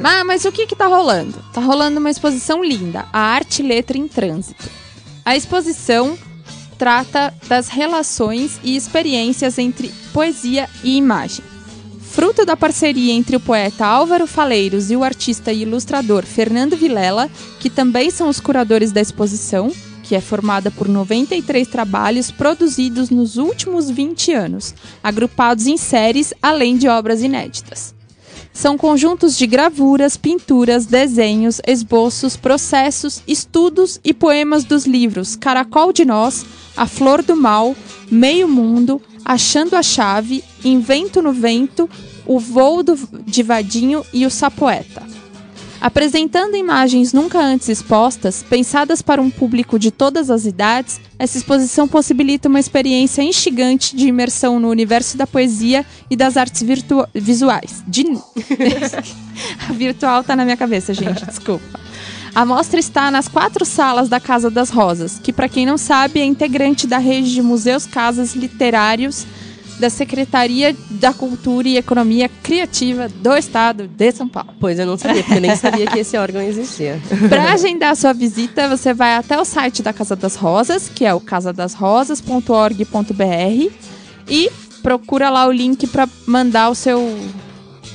mas, 0.00 0.26
mas 0.26 0.44
o 0.44 0.50
que 0.50 0.66
que 0.66 0.74
tá 0.74 0.86
rolando? 0.86 1.38
Tá 1.52 1.60
rolando 1.60 2.00
uma 2.00 2.10
exposição 2.10 2.64
linda, 2.64 3.06
a 3.12 3.20
Arte 3.20 3.62
e 3.62 3.66
Letra 3.66 3.96
em 3.96 4.08
Trânsito. 4.08 4.68
A 5.24 5.36
exposição 5.36 6.18
trata 6.78 7.32
das 7.46 7.68
relações 7.68 8.58
e 8.64 8.74
experiências 8.74 9.58
entre 9.58 9.92
poesia 10.12 10.68
e 10.82 10.96
imagem. 10.96 11.44
Fruto 12.00 12.44
da 12.44 12.56
parceria 12.56 13.12
entre 13.12 13.36
o 13.36 13.40
poeta 13.40 13.86
Álvaro 13.86 14.26
Faleiros 14.26 14.90
e 14.90 14.96
o 14.96 15.04
artista 15.04 15.52
e 15.52 15.62
ilustrador 15.62 16.24
Fernando 16.24 16.76
Vilela, 16.76 17.30
que 17.60 17.70
também 17.70 18.10
são 18.10 18.28
os 18.28 18.40
curadores 18.40 18.90
da 18.90 19.00
exposição, 19.00 19.70
que 20.10 20.16
é 20.16 20.20
formada 20.20 20.72
por 20.72 20.88
93 20.88 21.68
trabalhos 21.68 22.32
produzidos 22.32 23.10
nos 23.10 23.36
últimos 23.36 23.88
20 23.88 24.32
anos, 24.32 24.74
agrupados 25.00 25.68
em 25.68 25.76
séries 25.76 26.34
além 26.42 26.76
de 26.76 26.88
obras 26.88 27.22
inéditas. 27.22 27.94
São 28.52 28.76
conjuntos 28.76 29.38
de 29.38 29.46
gravuras, 29.46 30.16
pinturas, 30.16 30.84
desenhos, 30.84 31.60
esboços, 31.64 32.36
processos, 32.36 33.22
estudos 33.24 34.00
e 34.02 34.12
poemas 34.12 34.64
dos 34.64 34.84
livros 34.84 35.36
Caracol 35.36 35.92
de 35.92 36.04
Nós, 36.04 36.44
A 36.76 36.88
Flor 36.88 37.22
do 37.22 37.36
Mal, 37.36 37.76
Meio 38.10 38.48
Mundo, 38.48 39.00
Achando 39.24 39.76
a 39.76 39.82
Chave, 39.84 40.42
Invento 40.64 41.22
no 41.22 41.32
Vento, 41.32 41.88
O 42.26 42.40
Voo 42.40 42.82
do, 42.82 42.98
de 43.24 43.44
Vadinho 43.44 44.04
e 44.12 44.26
O 44.26 44.30
Sapoeta. 44.30 45.19
Apresentando 45.80 46.56
imagens 46.56 47.14
nunca 47.14 47.40
antes 47.40 47.68
expostas, 47.70 48.42
pensadas 48.42 49.00
para 49.00 49.22
um 49.22 49.30
público 49.30 49.78
de 49.78 49.90
todas 49.90 50.30
as 50.30 50.44
idades, 50.44 51.00
essa 51.18 51.38
exposição 51.38 51.88
possibilita 51.88 52.50
uma 52.50 52.60
experiência 52.60 53.22
instigante 53.22 53.96
de 53.96 54.06
imersão 54.06 54.60
no 54.60 54.68
universo 54.68 55.16
da 55.16 55.26
poesia 55.26 55.86
e 56.10 56.16
das 56.16 56.36
artes 56.36 56.62
visuais. 57.14 57.82
De... 57.86 58.04
A 59.68 59.72
virtual 59.72 60.22
tá 60.22 60.36
na 60.36 60.44
minha 60.44 60.56
cabeça, 60.56 60.92
gente, 60.92 61.24
desculpa. 61.24 61.80
A 62.34 62.44
mostra 62.44 62.78
está 62.78 63.10
nas 63.10 63.26
quatro 63.26 63.64
salas 63.64 64.08
da 64.08 64.20
Casa 64.20 64.50
das 64.50 64.68
Rosas, 64.68 65.18
que, 65.18 65.32
para 65.32 65.48
quem 65.48 65.64
não 65.64 65.78
sabe, 65.78 66.20
é 66.20 66.24
integrante 66.24 66.86
da 66.86 66.98
rede 66.98 67.32
de 67.32 67.42
museus 67.42 67.86
casas 67.86 68.34
literários 68.34 69.26
da 69.80 69.90
Secretaria 69.90 70.76
da 70.90 71.12
Cultura 71.12 71.66
e 71.66 71.76
Economia 71.76 72.30
Criativa 72.42 73.08
do 73.08 73.36
Estado 73.36 73.88
de 73.88 74.12
São 74.12 74.28
Paulo. 74.28 74.54
Pois 74.60 74.78
eu 74.78 74.86
não 74.86 74.96
sabia, 74.96 75.22
porque 75.22 75.38
eu 75.38 75.40
nem 75.40 75.56
sabia 75.56 75.86
que 75.86 75.98
esse 75.98 76.16
órgão 76.16 76.42
existia. 76.42 77.00
Para 77.28 77.52
agendar 77.52 77.96
sua 77.96 78.12
visita, 78.12 78.68
você 78.68 78.94
vai 78.94 79.14
até 79.14 79.40
o 79.40 79.44
site 79.44 79.82
da 79.82 79.92
Casa 79.92 80.14
das 80.14 80.36
Rosas, 80.36 80.88
que 80.88 81.04
é 81.04 81.12
o 81.14 81.20
casadasrosas.org.br 81.20 83.72
e 84.28 84.50
procura 84.82 85.30
lá 85.30 85.46
o 85.46 85.52
link 85.52 85.86
para 85.86 86.08
mandar 86.26 86.68
o 86.68 86.74
seu 86.74 87.18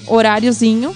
horáriozinho. 0.07 0.95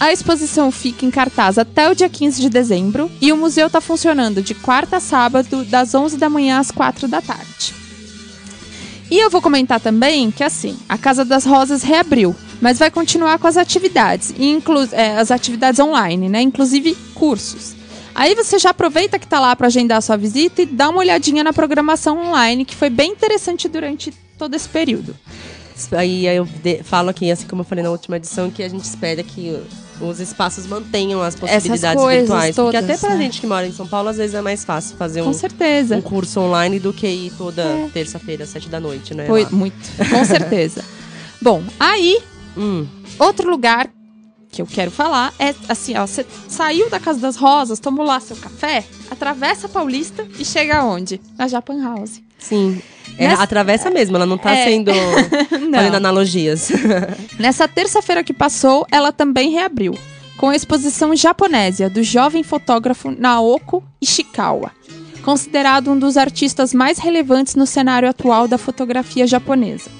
A 0.00 0.12
exposição 0.12 0.70
fica 0.70 1.04
em 1.04 1.10
cartaz 1.10 1.58
até 1.58 1.90
o 1.90 1.94
dia 1.94 2.08
15 2.08 2.40
de 2.40 2.48
dezembro 2.48 3.10
e 3.20 3.32
o 3.32 3.36
museu 3.36 3.66
está 3.66 3.80
funcionando 3.80 4.40
de 4.40 4.54
quarta 4.54 4.98
a 4.98 5.00
sábado, 5.00 5.64
das 5.64 5.94
11 5.94 6.16
da 6.16 6.30
manhã 6.30 6.58
às 6.58 6.70
4 6.70 7.08
da 7.08 7.20
tarde. 7.20 7.77
E 9.10 9.18
eu 9.18 9.30
vou 9.30 9.40
comentar 9.40 9.80
também 9.80 10.30
que, 10.30 10.44
assim, 10.44 10.78
a 10.88 10.98
Casa 10.98 11.24
das 11.24 11.46
Rosas 11.46 11.82
reabriu, 11.82 12.36
mas 12.60 12.78
vai 12.78 12.90
continuar 12.90 13.38
com 13.38 13.46
as 13.46 13.56
atividades, 13.56 14.34
inclu 14.38 14.86
é, 14.92 15.16
as 15.18 15.30
atividades 15.30 15.80
online, 15.80 16.28
né? 16.28 16.42
Inclusive 16.42 16.94
cursos. 17.14 17.74
Aí 18.14 18.34
você 18.34 18.58
já 18.58 18.70
aproveita 18.70 19.18
que 19.18 19.24
está 19.24 19.38
lá 19.40 19.54
para 19.54 19.68
agendar 19.68 19.98
a 19.98 20.00
sua 20.00 20.16
visita 20.16 20.62
e 20.62 20.66
dá 20.66 20.88
uma 20.88 20.98
olhadinha 20.98 21.44
na 21.44 21.52
programação 21.52 22.18
online, 22.28 22.64
que 22.64 22.74
foi 22.74 22.90
bem 22.90 23.12
interessante 23.12 23.68
durante 23.68 24.12
todo 24.36 24.54
esse 24.54 24.68
período. 24.68 25.16
Aí 25.92 26.26
eu 26.26 26.46
falo 26.82 27.10
aqui, 27.10 27.30
assim 27.30 27.46
como 27.46 27.62
eu 27.62 27.64
falei 27.64 27.84
na 27.84 27.90
última 27.90 28.16
edição, 28.16 28.50
que 28.50 28.62
a 28.62 28.68
gente 28.68 28.84
espera 28.84 29.22
que 29.22 29.56
os 30.00 30.20
espaços 30.20 30.66
mantenham 30.66 31.22
as 31.22 31.34
possibilidades 31.34 32.04
virtuais. 32.04 32.54
porque 32.56 32.78
todas, 32.78 32.84
até 32.84 32.96
pra 32.96 33.14
né? 33.16 33.24
gente 33.24 33.40
que 33.40 33.46
mora 33.46 33.66
em 33.66 33.72
São 33.72 33.86
Paulo, 33.86 34.08
às 34.08 34.16
vezes 34.16 34.34
é 34.34 34.40
mais 34.40 34.64
fácil 34.64 34.96
fazer 34.96 35.22
um, 35.22 35.30
um 35.30 36.00
curso 36.00 36.40
online 36.40 36.78
do 36.78 36.92
que 36.92 37.06
ir 37.06 37.32
toda 37.36 37.64
terça-feira, 37.92 38.44
às 38.44 38.50
sete 38.50 38.68
da 38.68 38.80
noite, 38.80 39.14
né? 39.14 39.26
Foi 39.26 39.46
muito, 39.50 39.76
com 40.10 40.24
certeza. 40.24 40.84
Bom, 41.40 41.62
aí, 41.78 42.18
Hum, 42.58 42.88
outro 43.20 43.48
lugar 43.48 43.88
que 44.50 44.60
eu 44.60 44.66
quero 44.66 44.90
falar 44.90 45.32
é 45.38 45.54
assim, 45.68 45.96
ó, 45.96 46.04
você 46.04 46.26
saiu 46.48 46.90
da 46.90 46.98
Casa 46.98 47.20
das 47.20 47.36
Rosas, 47.36 47.78
tomou 47.78 48.04
lá 48.04 48.18
seu 48.18 48.36
café, 48.36 48.84
atravessa 49.08 49.66
a 49.66 49.70
Paulista 49.70 50.26
e 50.38 50.44
chega 50.44 50.78
aonde? 50.78 51.20
Na 51.36 51.46
Japan 51.46 51.80
House. 51.80 52.20
Sim. 52.38 52.80
É, 53.18 53.26
Nessa- 53.28 53.42
atravessa 53.42 53.90
mesmo, 53.90 54.16
ela 54.16 54.26
não 54.26 54.38
tá 54.38 54.54
É. 54.54 54.64
sendo. 54.64 54.92
Não. 55.68 55.72
fazendo 55.78 55.96
analogias. 55.96 56.70
Nessa 57.38 57.66
terça-feira 57.66 58.22
que 58.22 58.32
passou, 58.32 58.86
ela 58.92 59.10
também 59.12 59.50
reabriu, 59.50 59.98
com 60.36 60.48
a 60.50 60.54
exposição 60.56 61.14
japonésia 61.16 61.90
do 61.90 62.02
jovem 62.02 62.42
fotógrafo 62.44 63.10
Naoko 63.10 63.82
Ishikawa, 64.00 64.70
considerado 65.22 65.90
um 65.90 65.98
dos 65.98 66.16
artistas 66.16 66.72
mais 66.72 66.98
relevantes 66.98 67.56
no 67.56 67.66
cenário 67.66 68.08
atual 68.08 68.46
da 68.46 68.56
fotografia 68.56 69.26
japonesa. 69.26 69.90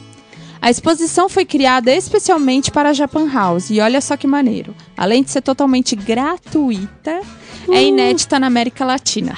A 0.63 0.71
exposição 0.71 1.29
foi 1.29 1.45
criada 1.45 1.93
especialmente 1.93 2.71
para 2.71 2.91
a 2.91 2.93
Japan 2.93 3.29
House 3.33 3.71
e 3.71 3.81
olha 3.81 4.01
só 4.01 4.17
que 4.17 4.27
maneiro. 4.29 4.75
Além 4.97 5.23
de 5.25 5.31
ser 5.31 5.41
totalmente 5.43 5.95
gratuita, 5.97 7.21
é 7.71 7.83
inédita 7.83 8.39
na 8.41 8.47
América 8.47 8.85
Latina. 8.85 9.35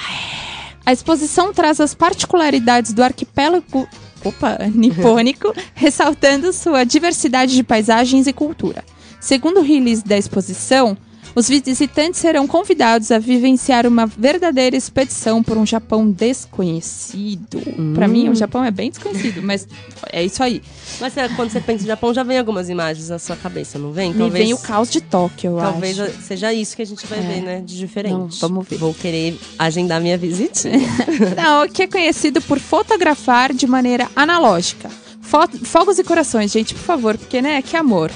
A 0.85 0.91
exposição 0.91 1.53
traz 1.53 1.79
as 1.79 1.93
particularidades 1.93 2.93
do 2.93 3.03
arquipélago 3.03 3.87
opa, 4.23 4.57
nipônico, 4.73 5.53
ressaltando 5.73 6.53
sua 6.53 6.83
diversidade 6.83 7.55
de 7.55 7.63
paisagens 7.63 8.27
e 8.27 8.33
cultura. 8.33 8.83
Segundo 9.19 9.59
o 9.59 9.63
release 9.63 10.03
da 10.03 10.17
exposição, 10.17 10.97
os 11.35 11.47
visitantes 11.47 12.19
serão 12.19 12.47
convidados 12.47 13.11
a 13.11 13.19
vivenciar 13.19 13.85
uma 13.87 14.05
verdadeira 14.05 14.75
expedição 14.75 15.41
por 15.41 15.57
um 15.57 15.65
Japão 15.65 16.09
desconhecido. 16.09 17.61
Pra 17.93 18.07
mim, 18.07 18.29
o 18.29 18.35
Japão 18.35 18.63
é 18.63 18.71
bem 18.71 18.89
desconhecido, 18.89 19.41
mas 19.41 19.67
é 20.11 20.23
isso 20.23 20.41
aí. 20.43 20.61
Mas 20.99 21.15
é, 21.17 21.27
quando 21.29 21.49
você 21.51 21.59
pensa 21.59 21.83
em 21.83 21.87
Japão, 21.87 22.13
já 22.13 22.23
vem 22.23 22.37
algumas 22.37 22.69
imagens 22.69 23.09
na 23.09 23.19
sua 23.19 23.35
cabeça, 23.35 23.77
não 23.79 23.91
vem? 23.91 24.13
Me 24.13 24.29
vem 24.29 24.53
o 24.53 24.57
caos 24.57 24.89
de 24.89 25.01
Tóquio, 25.01 25.51
eu 25.51 25.57
Talvez 25.57 25.99
acho. 25.99 26.21
seja 26.21 26.53
isso 26.53 26.75
que 26.75 26.81
a 26.81 26.85
gente 26.85 27.05
vai 27.07 27.19
É. 27.19 27.21
ver, 27.21 27.41
né? 27.41 27.61
De 27.65 27.77
diferente. 27.77 28.13
Não, 28.13 28.27
vamos 28.27 28.67
ver. 28.67 28.77
Vou 28.77 28.93
querer 28.93 29.39
agendar 29.57 30.01
minha 30.01 30.17
visitinha. 30.17 30.79
Não, 31.35 31.67
que 31.67 31.83
é 31.83 31.87
conhecido 31.87 32.41
por 32.41 32.59
fotografar 32.59 33.53
de 33.53 33.65
maneira 33.67 34.09
analógica. 34.15 34.89
Fo- 35.21 35.47
fogos 35.63 35.97
e 35.99 36.03
corações, 36.03 36.51
gente, 36.51 36.73
por 36.73 36.81
favor, 36.83 37.17
porque, 37.17 37.41
né, 37.41 37.61
que 37.61 37.77
amor. 37.77 38.11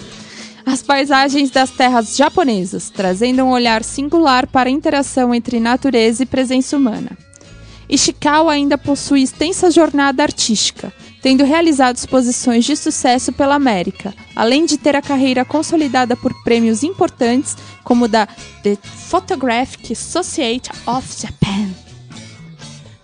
As 0.66 0.82
paisagens 0.82 1.52
das 1.52 1.70
terras 1.70 2.16
japonesas, 2.16 2.90
trazendo 2.90 3.44
um 3.44 3.52
olhar 3.52 3.84
singular 3.84 4.48
para 4.48 4.70
a 4.70 4.72
interação 4.72 5.34
entre 5.34 5.60
natureza 5.60 6.24
e 6.24 6.26
presença 6.26 6.76
humana. 6.76 7.18
Ishikawa 7.88 8.54
ainda 8.54 8.78
possui 8.78 9.22
extensa 9.22 9.70
jornada 9.70 10.24
artística, 10.24 10.92
tendo 11.22 11.44
realizado 11.44 11.98
exposições 11.98 12.66
de 12.66 12.76
sucesso 12.76 13.32
pela 13.32 13.56
América, 13.56 14.14
além 14.36 14.66
de 14.66 14.78
ter 14.78 14.96
a 14.96 15.02
carreira 15.02 15.46
consolidada 15.46 16.16
por 16.16 16.34
prêmios 16.44 16.84
importantes, 16.84 17.56
como 17.84 18.06
o 18.06 18.08
da 18.08 18.28
The 18.64 18.76
Photographic 18.82 19.96
Society 19.96 20.72
of 20.88 21.08
Japan. 21.22 21.70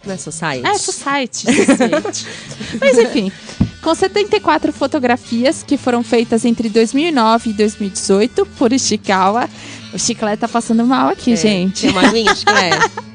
Não 0.06 0.16
é 0.16 0.18
Society? 0.18 0.68
É, 0.68 0.78
Society. 0.78 1.66
Society. 1.66 2.28
Mas 2.82 2.98
enfim, 2.98 3.32
com 3.82 3.94
74 3.94 4.72
fotografias 4.72 5.64
que 5.64 5.78
foram 5.78 6.04
feitas 6.04 6.46
entre 6.46 6.70
2009 6.70 7.50
e 7.50 7.54
2018 7.54 8.46
por 8.58 8.72
Ishikawa. 8.72 9.50
O 9.94 10.00
chiclete 10.00 10.42
tá 10.42 10.48
passando 10.48 10.86
mal 10.86 11.10
aqui, 11.10 11.34
É, 11.34 11.36
gente. 11.36 11.82
Tem 11.82 11.90
uma 11.92 12.08
aguinha, 12.08 12.34
que 12.34 12.50
é. 12.50 12.72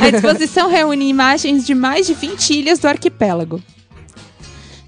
A 0.00 0.08
exposição 0.08 0.68
reúne 0.68 1.08
imagens 1.08 1.64
de 1.64 1.74
mais 1.74 2.06
de 2.06 2.14
20 2.14 2.50
ilhas 2.50 2.78
do 2.78 2.88
arquipélago. 2.88 3.62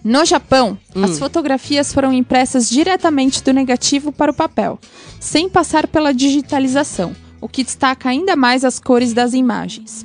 No 0.02 0.24
Japão, 0.24 0.78
as 1.02 1.18
fotografias 1.18 1.92
foram 1.92 2.12
impressas 2.12 2.68
diretamente 2.68 3.42
do 3.42 3.52
negativo 3.52 4.12
para 4.12 4.30
o 4.30 4.34
papel, 4.34 4.78
sem 5.18 5.48
passar 5.48 5.88
pela 5.88 6.14
digitalização, 6.14 7.14
o 7.40 7.48
que 7.48 7.64
destaca 7.64 8.08
ainda 8.08 8.36
mais 8.36 8.64
as 8.64 8.78
cores 8.78 9.12
das 9.12 9.34
imagens. 9.34 10.04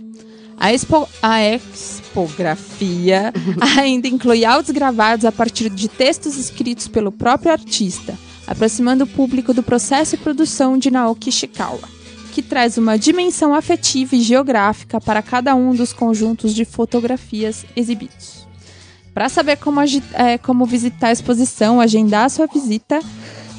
A, 0.61 0.71
expo- 0.71 1.09
a 1.23 1.43
expografia 1.43 3.33
ainda 3.75 4.07
inclui 4.07 4.45
áudios 4.45 4.69
gravados 4.69 5.25
a 5.25 5.31
partir 5.31 5.71
de 5.71 5.87
textos 5.87 6.37
escritos 6.37 6.87
pelo 6.87 7.11
próprio 7.11 7.51
artista, 7.51 8.15
aproximando 8.45 9.05
o 9.05 9.07
público 9.07 9.55
do 9.55 9.63
processo 9.63 10.13
e 10.13 10.19
produção 10.19 10.77
de 10.77 10.91
Naoki 10.91 11.29
Ishikawa 11.29 11.79
que 12.31 12.41
traz 12.41 12.77
uma 12.77 12.97
dimensão 12.97 13.53
afetiva 13.53 14.15
e 14.15 14.21
geográfica 14.21 15.01
para 15.01 15.21
cada 15.21 15.53
um 15.53 15.75
dos 15.75 15.91
conjuntos 15.91 16.55
de 16.55 16.63
fotografias 16.63 17.65
exibidos. 17.75 18.47
Para 19.13 19.27
saber 19.27 19.57
como, 19.57 19.81
é, 20.13 20.37
como 20.37 20.65
visitar 20.65 21.07
a 21.07 21.11
exposição, 21.11 21.81
agendar 21.81 22.23
a 22.25 22.29
sua 22.29 22.47
visita, 22.47 23.01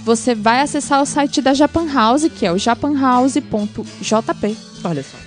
você 0.04 0.34
vai 0.34 0.62
acessar 0.62 1.02
o 1.02 1.06
site 1.06 1.42
da 1.42 1.52
Japan 1.52 1.92
House, 1.92 2.30
que 2.34 2.46
é 2.46 2.52
o 2.52 2.56
japanhouse.jp. 2.56 4.56
Olha 4.84 5.02
só. 5.02 5.21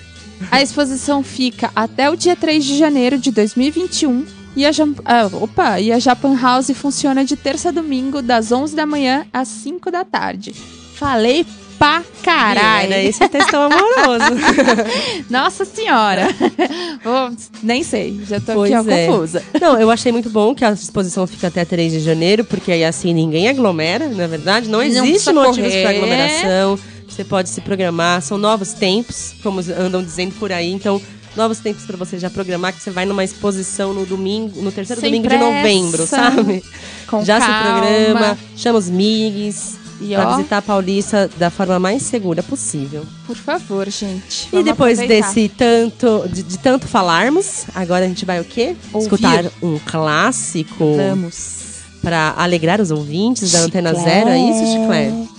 A 0.50 0.60
exposição 0.62 1.22
fica 1.22 1.70
até 1.74 2.10
o 2.10 2.16
dia 2.16 2.36
3 2.36 2.64
de 2.64 2.78
janeiro 2.78 3.18
de 3.18 3.30
2021 3.30 4.24
e 4.56 4.64
a, 4.64 4.72
Jam- 4.72 4.94
ah, 5.04 5.28
opa, 5.32 5.80
e 5.80 5.92
a 5.92 5.98
Japan 5.98 6.34
House 6.40 6.70
funciona 6.74 7.24
de 7.24 7.36
terça 7.36 7.68
a 7.68 7.72
domingo, 7.72 8.22
das 8.22 8.50
11 8.52 8.74
da 8.74 8.86
manhã 8.86 9.26
às 9.32 9.48
5 9.48 9.90
da 9.90 10.04
tarde. 10.04 10.54
Falei 10.94 11.44
pra 11.78 12.02
caralho! 12.22 12.90
Era 12.92 13.02
esse 13.02 13.22
o 13.22 13.28
textão 13.28 13.62
amoroso. 13.64 14.34
Nossa 15.30 15.64
senhora! 15.64 16.28
Oh, 17.08 17.30
nem 17.62 17.84
sei, 17.84 18.18
já 18.26 18.40
tô 18.40 18.52
Pois 18.54 18.72
aqui 18.72 18.90
é. 18.90 19.06
confusa. 19.06 19.40
Não, 19.60 19.78
eu 19.78 19.88
achei 19.92 20.10
muito 20.10 20.28
bom 20.28 20.56
que 20.56 20.64
a 20.64 20.72
exposição 20.72 21.24
fica 21.24 21.46
até 21.46 21.64
3 21.64 21.92
de 21.92 22.00
janeiro, 22.00 22.44
porque 22.44 22.72
aí 22.72 22.84
assim 22.84 23.14
ninguém 23.14 23.48
aglomera, 23.48 24.08
na 24.08 24.26
verdade. 24.26 24.68
Não 24.68 24.82
existe 24.82 25.02
precisa 25.10 25.32
motivos 25.32 25.72
para 25.72 25.90
aglomeração. 25.90 26.78
Você 27.16 27.24
pode 27.24 27.48
se 27.48 27.62
programar. 27.62 28.20
São 28.20 28.36
novos 28.36 28.74
tempos, 28.74 29.34
como 29.42 29.60
andam 29.60 30.02
dizendo 30.04 30.34
por 30.38 30.52
aí. 30.52 30.70
Então, 30.70 31.00
novos 31.34 31.58
tempos 31.60 31.84
para 31.86 31.96
você 31.96 32.18
já 32.18 32.28
programar, 32.28 32.74
que 32.74 32.82
você 32.82 32.90
vai 32.90 33.06
numa 33.06 33.24
exposição 33.24 33.94
no 33.94 34.04
domingo, 34.04 34.60
no 34.60 34.70
terceiro 34.70 35.00
Sem 35.00 35.10
domingo 35.10 35.28
pressa. 35.28 35.44
de 35.44 35.50
novembro, 35.50 36.06
sabe? 36.06 36.62
Com 37.06 37.24
já 37.24 37.38
calma. 37.38 37.54
se 37.56 37.62
programa, 37.62 38.38
chama 38.56 38.78
os 38.78 38.90
migs. 38.90 39.78
E 39.98 40.08
Pra 40.12 40.28
ó, 40.28 40.36
visitar 40.36 40.58
a 40.58 40.62
Paulista 40.62 41.30
da 41.38 41.48
forma 41.48 41.78
mais 41.78 42.02
segura 42.02 42.42
possível. 42.42 43.02
por 43.26 43.34
favor, 43.34 43.88
gente. 43.88 44.46
E 44.52 44.62
depois 44.62 44.98
aproveitar. 44.98 45.28
desse 45.32 45.48
tanto, 45.48 46.28
de, 46.28 46.42
de 46.42 46.58
tanto 46.58 46.86
falarmos, 46.86 47.64
agora 47.74 48.04
a 48.04 48.08
gente 48.08 48.26
vai 48.26 48.38
o 48.38 48.44
quê? 48.44 48.76
Ouvir. 48.92 49.06
Escutar 49.06 49.44
um 49.62 49.78
clássico 49.78 50.96
Vamos. 50.98 51.60
pra 52.02 52.34
alegrar 52.36 52.78
os 52.78 52.90
ouvintes 52.90 53.52
da 53.52 53.60
Antena 53.60 53.94
Zero, 53.94 54.28
é 54.28 54.38
isso, 54.38 54.66
Chiclete? 54.72 55.35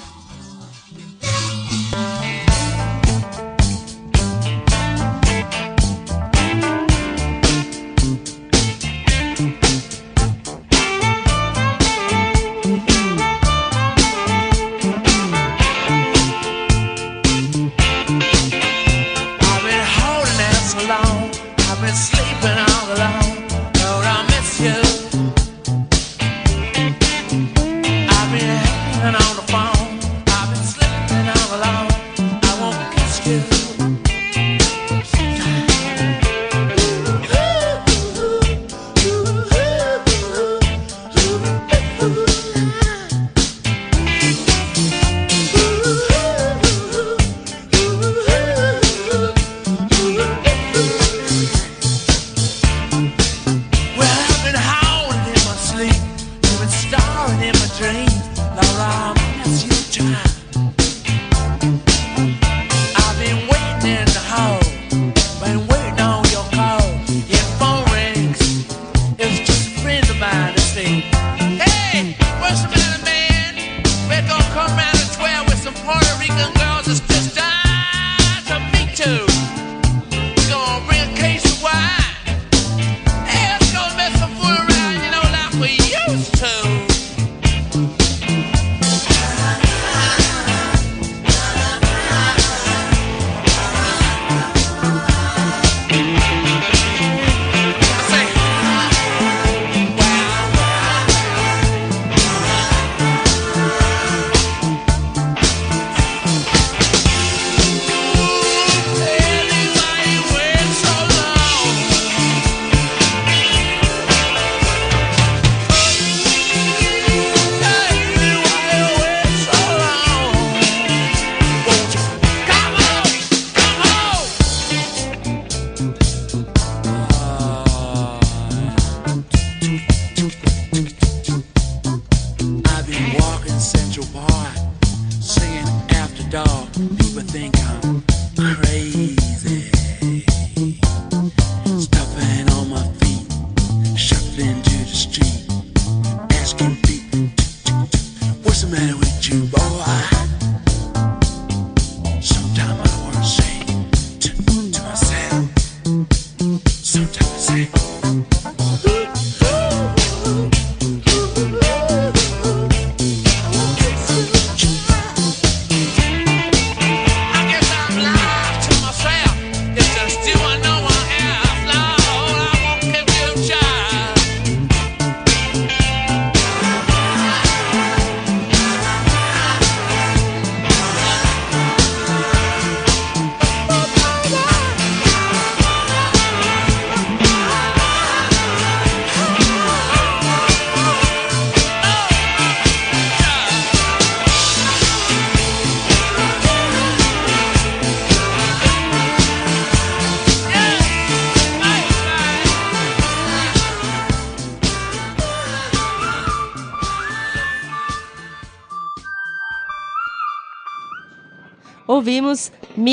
To 145.20 145.47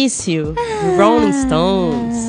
You, 0.05 0.55
do 0.55 0.97
Rolling 0.97 1.33
Stones. 1.33 2.29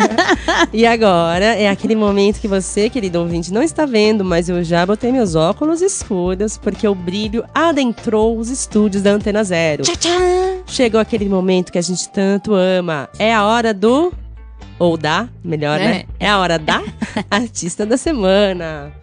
e 0.72 0.86
agora 0.86 1.44
é 1.44 1.68
aquele 1.68 1.94
momento 1.94 2.40
que 2.40 2.46
você, 2.46 2.90
querido 2.90 3.20
ouvinte, 3.20 3.52
não 3.52 3.62
está 3.62 3.86
vendo, 3.86 4.24
mas 4.24 4.48
eu 4.48 4.62
já 4.62 4.84
botei 4.84 5.10
meus 5.10 5.34
óculos 5.34 5.80
escuros 5.80 6.58
porque 6.58 6.86
o 6.86 6.94
brilho 6.94 7.44
adentrou 7.54 8.38
os 8.38 8.50
estúdios 8.50 9.02
da 9.02 9.12
Antena 9.12 9.42
Zero. 9.42 9.82
Chegou 10.66 11.00
aquele 11.00 11.28
momento 11.28 11.72
que 11.72 11.78
a 11.78 11.82
gente 11.82 12.08
tanto 12.10 12.52
ama. 12.54 13.08
É 13.18 13.34
a 13.34 13.44
hora 13.44 13.72
do. 13.72 14.12
Ou 14.78 14.96
da, 14.96 15.28
melhor, 15.44 15.78
né? 15.78 16.04
É 16.18 16.28
a 16.28 16.38
hora 16.38 16.58
da 16.58 16.82
artista 17.30 17.84
da 17.84 17.96
semana. 17.96 18.99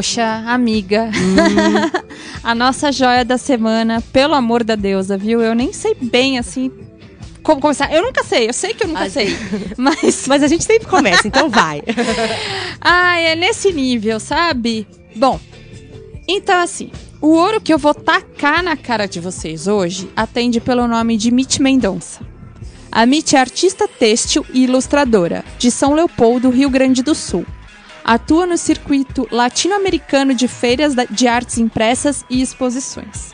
Poxa, 0.00 0.44
amiga. 0.46 1.10
a 2.42 2.54
nossa 2.54 2.90
joia 2.90 3.22
da 3.22 3.36
semana, 3.36 4.02
pelo 4.10 4.32
amor 4.32 4.64
da 4.64 4.74
deusa, 4.74 5.18
viu? 5.18 5.42
Eu 5.42 5.54
nem 5.54 5.74
sei 5.74 5.94
bem 5.94 6.38
assim 6.38 6.72
como 7.42 7.60
começar. 7.60 7.92
Eu 7.92 8.00
nunca 8.00 8.24
sei, 8.24 8.48
eu 8.48 8.52
sei 8.54 8.72
que 8.72 8.84
eu 8.84 8.88
nunca 8.88 9.04
Ah, 9.04 9.10
sei. 9.10 9.36
Mas. 9.76 10.26
Mas 10.26 10.42
a 10.42 10.48
gente 10.48 10.64
sempre 10.64 10.88
começa, 10.88 11.28
então 11.28 11.50
vai. 11.50 11.82
Ah, 12.80 13.20
é 13.20 13.36
nesse 13.36 13.74
nível, 13.74 14.18
sabe? 14.18 14.88
Bom, 15.14 15.38
então 16.26 16.58
assim, 16.58 16.90
o 17.20 17.28
ouro 17.34 17.60
que 17.60 17.74
eu 17.74 17.78
vou 17.78 17.92
tacar 17.92 18.62
na 18.62 18.78
cara 18.78 19.04
de 19.04 19.20
vocês 19.20 19.66
hoje 19.66 20.08
atende 20.16 20.62
pelo 20.62 20.88
nome 20.88 21.18
de 21.18 21.30
Mitch 21.30 21.58
Mendonça. 21.58 22.20
A 22.90 23.04
Mitch 23.04 23.34
é 23.34 23.38
artista 23.38 23.86
têxtil 23.86 24.46
e 24.54 24.64
ilustradora, 24.64 25.44
de 25.58 25.70
São 25.70 25.92
Leopoldo, 25.92 26.48
Rio 26.48 26.70
Grande 26.70 27.02
do 27.02 27.14
Sul. 27.14 27.44
Atua 28.12 28.44
no 28.44 28.56
circuito 28.58 29.28
latino-americano 29.30 30.34
de 30.34 30.48
feiras 30.48 30.96
de 31.12 31.28
artes 31.28 31.58
impressas 31.58 32.24
e 32.28 32.42
exposições. 32.42 33.32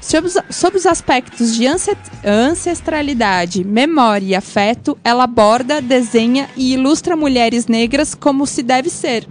Sob 0.00 0.26
os, 0.26 0.34
os 0.78 0.86
aspectos 0.86 1.54
de 1.54 1.66
ance- 1.66 1.94
ancestralidade, 2.24 3.62
memória 3.62 4.24
e 4.24 4.34
afeto, 4.34 4.96
ela 5.04 5.24
aborda, 5.24 5.82
desenha 5.82 6.48
e 6.56 6.72
ilustra 6.72 7.14
mulheres 7.14 7.66
negras 7.66 8.14
como 8.14 8.46
se 8.46 8.62
deve 8.62 8.88
ser, 8.88 9.26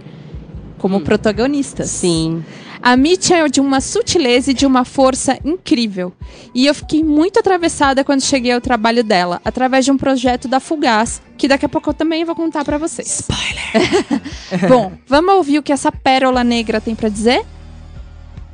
como 0.78 1.00
protagonistas. 1.00 1.90
Sim. 1.90 2.44
A 2.84 2.98
Mitch 2.98 3.30
é 3.30 3.48
de 3.48 3.62
uma 3.62 3.80
sutileza 3.80 4.50
e 4.50 4.54
de 4.54 4.66
uma 4.66 4.84
força 4.84 5.38
incrível. 5.42 6.12
E 6.54 6.66
eu 6.66 6.74
fiquei 6.74 7.02
muito 7.02 7.38
atravessada 7.38 8.04
quando 8.04 8.20
cheguei 8.20 8.52
ao 8.52 8.60
trabalho 8.60 9.02
dela, 9.02 9.40
através 9.42 9.86
de 9.86 9.90
um 9.90 9.96
projeto 9.96 10.46
da 10.46 10.60
Fugaz, 10.60 11.22
que 11.38 11.48
daqui 11.48 11.64
a 11.64 11.68
pouco 11.70 11.88
eu 11.88 11.94
também 11.94 12.26
vou 12.26 12.34
contar 12.34 12.62
pra 12.62 12.76
vocês. 12.76 13.20
Spoiler! 13.20 14.68
Bom, 14.68 14.92
vamos 15.06 15.34
ouvir 15.36 15.60
o 15.60 15.62
que 15.62 15.72
essa 15.72 15.90
pérola 15.90 16.44
negra 16.44 16.78
tem 16.78 16.94
pra 16.94 17.08
dizer? 17.08 17.42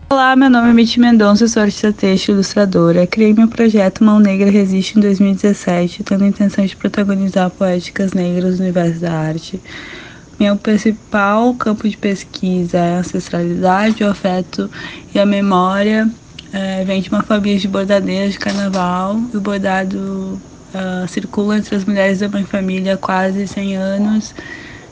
Olá, 0.08 0.36
meu 0.36 0.48
nome 0.48 0.70
é 0.70 0.72
Mitty 0.74 1.00
Mendonça, 1.00 1.48
sou 1.48 1.62
artista 1.64 1.92
têxtil 1.92 2.34
e 2.34 2.36
ilustradora. 2.36 3.08
Criei 3.08 3.34
meu 3.34 3.48
projeto 3.48 4.04
Mão 4.04 4.20
Negra 4.20 4.48
Resiste 4.48 4.96
em 4.96 5.02
2017, 5.02 6.04
tendo 6.04 6.22
a 6.22 6.28
intenção 6.28 6.64
de 6.64 6.76
protagonizar 6.76 7.50
poéticas 7.50 8.12
negras 8.12 8.58
no 8.58 8.62
universo 8.62 9.00
da 9.00 9.12
arte. 9.12 9.60
Meu 10.40 10.56
principal 10.56 11.54
campo 11.54 11.86
de 11.86 11.98
pesquisa 11.98 12.78
é 12.78 12.94
a 12.94 12.98
ancestralidade, 13.00 14.02
o 14.02 14.08
afeto 14.08 14.70
e 15.14 15.18
a 15.18 15.26
memória. 15.26 16.10
É, 16.50 16.82
vem 16.82 17.02
de 17.02 17.10
uma 17.10 17.22
família 17.22 17.58
de 17.58 17.68
bordadeiras 17.68 18.32
de 18.32 18.38
carnaval. 18.38 19.16
O 19.34 19.38
bordado 19.38 20.40
ah, 20.72 21.04
circula 21.06 21.58
entre 21.58 21.76
as 21.76 21.84
mulheres 21.84 22.20
da 22.20 22.28
minha 22.30 22.46
família 22.46 22.94
há 22.94 22.96
quase 22.96 23.46
100 23.46 23.76
anos. 23.76 24.34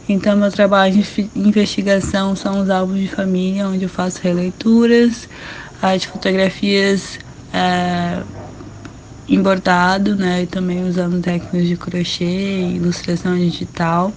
Então, 0.07 0.37
meu 0.37 0.53
trabalho 0.53 0.93
de 0.93 1.31
investigação 1.35 2.37
são 2.37 2.61
os 2.61 2.69
álbuns 2.69 3.01
de 3.01 3.09
família, 3.09 3.67
onde 3.69 3.85
eu 3.85 3.89
faço 3.89 4.21
releituras, 4.23 5.31
arte 5.81 6.03
de 6.03 6.09
fotografias 6.09 7.19
é, 7.55 8.23
em 9.27 9.41
bordado, 9.41 10.15
né? 10.15 10.43
E 10.43 10.47
também 10.47 10.87
usando 10.87 11.23
técnicas 11.23 11.67
de 11.67 11.77
crochê 11.79 12.25
e 12.27 12.77
ilustração 12.77 13.35
digital. 13.35 14.13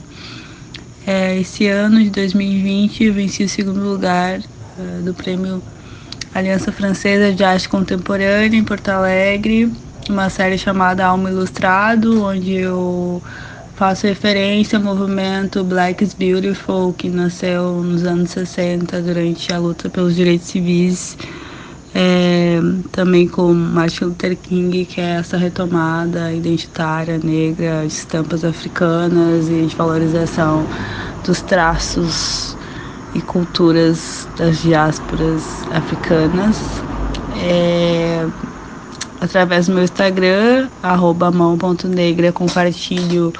É, 1.05 1.39
esse 1.39 1.67
ano 1.67 1.99
de 2.03 2.09
2020 2.11 3.05
eu 3.05 3.13
venci 3.13 3.43
o 3.43 3.49
segundo 3.49 3.81
lugar 3.81 4.39
é, 4.39 5.01
do 5.03 5.13
prêmio 5.13 5.61
Aliança 6.33 6.71
Francesa 6.71 7.33
de 7.33 7.43
Arte 7.43 7.67
Contemporânea 7.67 8.57
em 8.57 8.63
Porto 8.63 8.89
Alegre, 8.89 9.71
uma 10.07 10.29
série 10.29 10.57
chamada 10.57 11.05
Alma 11.05 11.29
Ilustrado, 11.29 12.23
onde 12.23 12.53
eu 12.53 13.21
faço 13.75 14.05
referência 14.05 14.77
ao 14.77 14.83
movimento 14.83 15.63
Black 15.63 16.03
is 16.03 16.13
Beautiful, 16.13 16.93
que 16.93 17.09
nasceu 17.09 17.81
nos 17.83 18.05
anos 18.05 18.29
60 18.29 19.01
durante 19.01 19.51
a 19.51 19.57
luta 19.57 19.89
pelos 19.89 20.15
direitos 20.15 20.47
civis. 20.47 21.17
É, 21.93 22.59
também 22.91 23.27
com 23.27 23.53
Martin 23.53 24.05
Luther 24.05 24.37
King, 24.37 24.85
que 24.85 25.01
é 25.01 25.15
essa 25.15 25.35
retomada 25.35 26.31
identitária 26.31 27.19
negra 27.21 27.81
de 27.81 27.87
estampas 27.87 28.45
africanas 28.45 29.49
e 29.49 29.65
de 29.65 29.75
valorização 29.75 30.65
dos 31.25 31.41
traços 31.41 32.55
e 33.13 33.21
culturas 33.21 34.27
das 34.37 34.61
diásporas 34.61 35.43
africanas. 35.71 36.57
É, 37.43 38.25
através 39.19 39.67
do 39.67 39.73
meu 39.73 39.83
Instagram, 39.83 40.69
mão.negra, 41.33 42.31
compartilho 42.31 43.33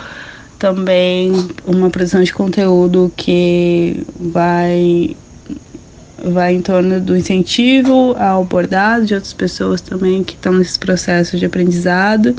também 0.60 1.50
uma 1.66 1.90
produção 1.90 2.22
de 2.22 2.34
conteúdo 2.34 3.12
que 3.16 4.06
vai 4.20 5.16
vai 6.24 6.54
em 6.54 6.62
torno 6.62 7.00
do 7.00 7.18
incentivo 7.18 8.16
ao 8.18 8.44
bordado 8.46 9.06
de 9.06 9.14
outras 9.14 9.34
pessoas 9.34 9.82
também 9.82 10.24
que 10.24 10.34
estão 10.34 10.54
nesse 10.54 10.78
processo 10.78 11.38
de 11.38 11.46
aprendizado 11.46 12.36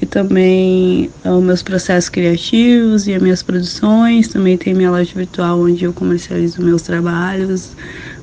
e 0.00 0.06
também 0.06 1.10
os 1.24 1.42
meus 1.42 1.62
processos 1.62 2.08
criativos 2.08 3.08
e 3.08 3.14
as 3.14 3.22
minhas 3.22 3.42
produções. 3.42 4.28
Também 4.28 4.56
tem 4.56 4.72
minha 4.74 4.90
loja 4.90 5.12
virtual 5.14 5.60
onde 5.60 5.84
eu 5.84 5.92
comercializo 5.92 6.62
meus 6.62 6.82
trabalhos. 6.82 7.72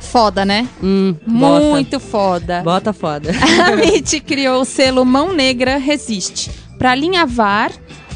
Foda, 0.00 0.44
né? 0.44 0.66
Hum, 0.82 1.14
bota. 1.26 1.64
Muito 1.66 2.00
foda. 2.00 2.62
Bota 2.62 2.92
foda. 2.92 3.30
A 3.64 3.72
MIT 3.72 4.20
criou 4.20 4.62
o 4.62 4.64
selo 4.64 5.04
Mão 5.04 5.34
Negra 5.34 5.76
Resiste 5.76 6.50
para 6.78 6.92
alinhavar 6.92 7.70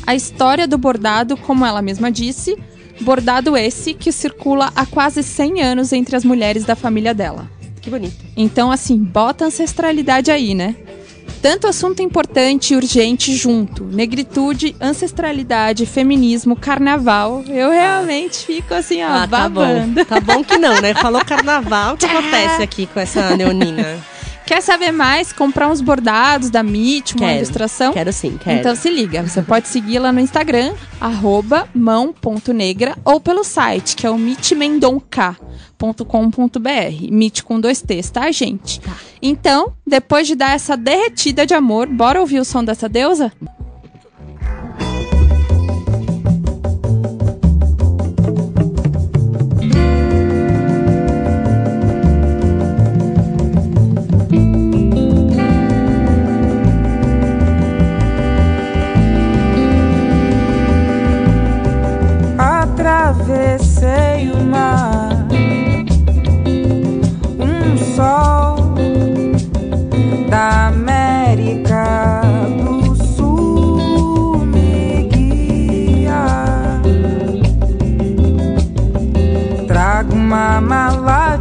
a 0.07 0.15
história 0.15 0.67
do 0.67 0.79
bordado, 0.79 1.37
como 1.37 1.65
ela 1.65 1.83
mesma 1.83 2.11
disse, 2.11 2.57
bordado 3.01 3.57
esse 3.57 3.95
que 3.95 4.11
circula 4.11 4.73
há 4.75 4.87
quase 4.87 5.23
100 5.23 5.63
anos 5.63 5.93
entre 5.93 6.17
as 6.17 6.25
mulheres 6.25 6.65
da 6.65 6.75
família 6.75 7.15
dela. 7.15 7.49
Que 7.83 7.91
bonito. 7.91 8.25
Então, 8.37 8.71
assim, 8.71 8.97
bota 8.97 9.45
ancestralidade 9.45 10.31
aí, 10.31 10.55
né? 10.55 10.77
Tanto 11.43 11.67
assunto 11.67 12.01
importante 12.01 12.73
e 12.73 12.77
urgente 12.77 13.35
junto. 13.35 13.85
Negritude, 13.85 14.77
ancestralidade, 14.81 15.85
feminismo, 15.85 16.55
carnaval. 16.55 17.43
Eu 17.49 17.71
realmente 17.71 18.47
fico 18.47 18.73
assim, 18.73 19.03
ó, 19.03 19.09
Ah, 19.09 19.29
tá 19.29 19.49
bom. 19.49 19.65
Tá 20.09 20.21
bom 20.21 20.45
que 20.45 20.57
não, 20.57 20.81
né? 20.81 20.95
Falou 21.03 21.25
carnaval, 21.25 21.95
o 21.95 21.97
que 21.97 22.07
acontece 22.07 22.63
aqui 22.63 22.87
com 22.87 23.01
essa 23.01 23.37
neonina? 23.37 23.99
Quer 24.47 24.61
saber 24.61 24.93
mais? 24.93 25.33
Comprar 25.33 25.69
uns 25.69 25.81
bordados 25.81 26.51
da 26.51 26.61
MIT, 26.61 27.15
uma 27.15 27.27
Quero. 27.27 27.37
ilustração? 27.39 27.93
Quero 27.93 28.13
sim, 28.13 28.39
quero. 28.43 28.59
Então 28.59 28.75
se 28.75 28.91
liga, 28.91 29.23
você 29.23 29.43
pode 29.43 29.69
segui-la 29.69 30.13
no 30.13 30.21
Instagram, 30.21 30.75
arroba 31.01 31.69
mão.negra, 31.75 32.97
ou 33.05 33.21
pelo 33.21 33.45
site, 33.45 33.97
que 33.97 34.07
é 34.07 34.11
o 34.11 34.19
mitmendonca.com.br. 34.19 37.11
Mit 37.11 37.45
com 37.45 37.61
dois 37.61 37.83
T's, 37.83 38.11
tá, 38.11 38.31
gente? 38.31 38.81
Então, 39.21 39.73
depois 39.87 40.27
de 40.27 40.35
dar 40.35 40.55
essa 40.55 40.77
derretida 40.77 41.47
de 41.47 41.55
amor, 41.55 41.87
bora 41.87 42.21
ouvir 42.21 42.41
o 42.41 42.45
som 42.45 42.65
dessa 42.65 42.89
deusa? 42.89 43.33
Atravessei 63.13 64.31
o 64.31 64.43
mar, 64.43 65.27
um 67.39 67.77
sol 67.95 68.57
da 70.31 70.69
América 70.69 72.23
do 72.65 72.97
Sul 72.97 74.39
me 74.47 75.11
guia. 75.13 76.25
Trago 79.67 80.15
uma 80.15 80.63
mala 80.63 81.32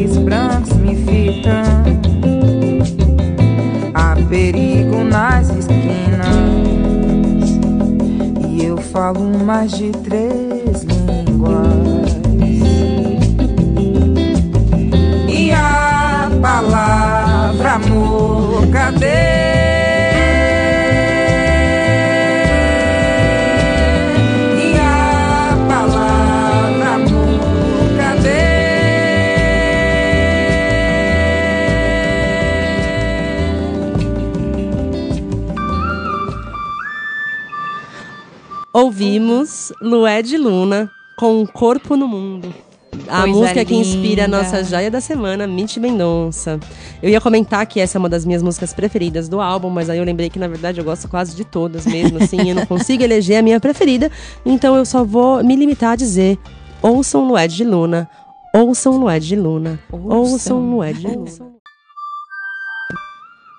Olhares 0.00 0.16
brancos 0.16 0.72
me 0.78 0.96
fitam, 0.96 1.52
há 3.92 4.16
perigo 4.30 5.04
nas 5.04 5.50
esquinas. 5.50 6.26
E 8.48 8.64
eu 8.64 8.78
falo 8.78 9.20
mais 9.44 9.72
de 9.72 9.90
três 9.90 10.29
Ouvimos 39.00 39.72
Lué 39.80 40.20
de 40.20 40.36
Luna 40.36 40.90
com 41.16 41.40
um 41.40 41.46
Corpo 41.46 41.96
no 41.96 42.06
Mundo. 42.06 42.52
A 43.08 43.22
Coisa 43.22 43.26
música 43.28 43.64
que 43.64 43.74
inspira 43.74 44.26
a 44.26 44.28
nossa 44.28 44.62
joia 44.62 44.90
da 44.90 45.00
semana, 45.00 45.46
Mitch 45.46 45.78
Mendonça. 45.78 46.60
Eu 47.02 47.08
ia 47.08 47.18
comentar 47.18 47.64
que 47.64 47.80
essa 47.80 47.96
é 47.96 47.98
uma 47.98 48.10
das 48.10 48.26
minhas 48.26 48.42
músicas 48.42 48.74
preferidas 48.74 49.26
do 49.26 49.40
álbum, 49.40 49.70
mas 49.70 49.88
aí 49.88 49.96
eu 49.96 50.04
lembrei 50.04 50.28
que, 50.28 50.38
na 50.38 50.46
verdade, 50.46 50.80
eu 50.80 50.84
gosto 50.84 51.08
quase 51.08 51.34
de 51.34 51.46
todas 51.46 51.86
mesmo, 51.86 52.22
assim, 52.22 52.50
eu 52.50 52.54
não 52.54 52.66
consigo 52.66 53.02
eleger 53.02 53.38
a 53.38 53.42
minha 53.42 53.58
preferida, 53.58 54.12
então 54.44 54.76
eu 54.76 54.84
só 54.84 55.02
vou 55.02 55.42
me 55.42 55.56
limitar 55.56 55.92
a 55.92 55.96
dizer: 55.96 56.38
ouçam 56.82 57.26
Lué 57.26 57.48
de 57.48 57.64
Luna, 57.64 58.06
ouçam 58.54 58.98
Lué 58.98 59.18
de 59.18 59.34
Luna, 59.34 59.80
ouçam 59.90 60.60
Lué 60.60 60.92
de 60.92 61.06
Luna. 61.06 61.59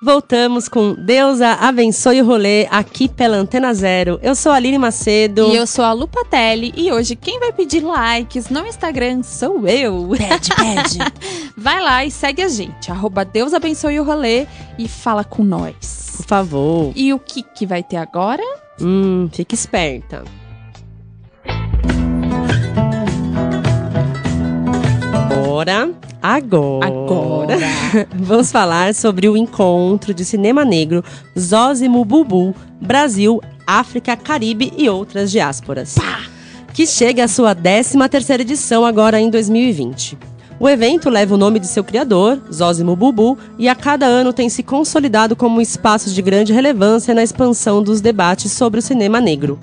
Voltamos 0.04 0.68
com 0.68 0.96
Deusa 0.96 1.50
abençoe 1.50 2.24
o 2.24 2.26
rolê 2.26 2.66
aqui 2.72 3.08
pela 3.08 3.38
Antena 3.38 3.72
Zero. 3.72 4.20
Eu 4.24 4.34
sou 4.34 4.52
a 4.52 4.56
Aline 4.56 4.80
Macedo. 4.80 5.50
E 5.50 5.56
eu 5.56 5.68
sou 5.68 5.86
a 5.86 5.94
Lupatelli 5.94 6.74
e 6.76 6.92
hoje 6.92 7.16
quem 7.16 7.40
vai 7.40 7.54
pedir 7.54 7.82
likes 7.84 8.50
no 8.50 8.66
Instagram 8.66 9.22
sou 9.22 9.68
eu. 9.68 10.10
Pede, 10.18 10.50
pede. 10.56 10.98
Vai 11.56 11.80
lá 11.80 12.04
e 12.04 12.10
segue 12.10 12.42
a 12.42 12.48
gente, 12.48 12.90
arroba 12.90 13.24
Deus 13.24 13.54
abençoe 13.54 14.00
o 14.00 14.04
rolê 14.04 14.48
e 14.80 14.88
fala 14.88 15.24
com 15.24 15.44
nós. 15.44 16.16
Por 16.18 16.26
favor. 16.26 16.92
E 16.96 17.14
o 17.14 17.20
que 17.20 17.44
que 17.44 17.68
vai 17.68 17.84
ter 17.84 17.98
agora? 17.98 18.42
Hum, 18.82 19.30
fique 19.32 19.54
esperta. 19.54 20.24
Agora, 25.62 25.92
agora, 26.20 26.88
Agora. 26.88 27.58
vamos 28.16 28.52
falar 28.52 28.96
sobre 28.96 29.30
o 29.30 29.38
encontro 29.38 30.12
de 30.12 30.26
cinema 30.26 30.66
negro 30.66 31.04
Zózimo 31.38 32.04
Bubu, 32.04 32.56
Brasil, 32.82 33.40
África, 33.68 34.18
Caribe 34.18 34.74
e 34.76 34.90
outras 34.90 35.30
diásporas. 35.30 35.98
Que 36.74 36.88
chega 36.88 37.26
à 37.26 37.28
sua 37.28 37.54
13 37.54 37.96
terceira 38.10 38.42
edição 38.42 38.84
agora 38.84 39.22
em 39.22 39.30
2020. 39.30 40.18
O 40.60 40.68
evento 40.68 41.12
leva 41.12 41.36
o 41.36 41.38
nome 41.38 41.60
de 41.60 41.68
seu 41.68 41.84
criador, 41.84 42.42
Zózimo 42.52 42.96
Bubu, 42.96 43.38
e 43.60 43.70
a 43.70 43.76
cada 43.76 44.08
ano 44.08 44.34
tem 44.34 44.50
se 44.50 44.64
consolidado 44.64 45.36
como 45.36 45.58
um 45.58 45.62
espaço 45.62 46.10
de 46.10 46.24
grande 46.24 46.54
relevância 46.54 47.14
na 47.14 47.22
expansão 47.22 47.84
dos 47.84 48.02
debates 48.02 48.52
sobre 48.52 48.80
o 48.80 48.84
cinema 48.84 49.22
negro. 49.22 49.60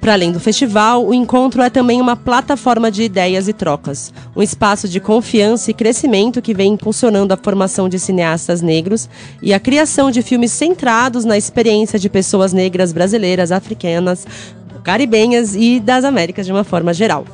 Para 0.00 0.14
além 0.14 0.32
do 0.32 0.40
festival, 0.40 1.06
o 1.06 1.12
encontro 1.12 1.60
é 1.60 1.68
também 1.68 2.00
uma 2.00 2.16
plataforma 2.16 2.90
de 2.90 3.02
ideias 3.02 3.48
e 3.48 3.52
trocas, 3.52 4.12
um 4.34 4.42
espaço 4.42 4.88
de 4.88 4.98
confiança 4.98 5.70
e 5.70 5.74
crescimento 5.74 6.40
que 6.40 6.54
vem 6.54 6.72
impulsionando 6.72 7.34
a 7.34 7.36
formação 7.36 7.86
de 7.86 7.98
cineastas 7.98 8.62
negros 8.62 9.10
e 9.42 9.52
a 9.52 9.60
criação 9.60 10.10
de 10.10 10.22
filmes 10.22 10.52
centrados 10.52 11.26
na 11.26 11.36
experiência 11.36 11.98
de 11.98 12.08
pessoas 12.08 12.54
negras 12.54 12.94
brasileiras, 12.94 13.52
africanas, 13.52 14.26
caribenhas 14.82 15.54
e 15.54 15.78
das 15.78 16.02
Américas 16.02 16.46
de 16.46 16.52
uma 16.52 16.64
forma 16.64 16.94
geral. 16.94 17.26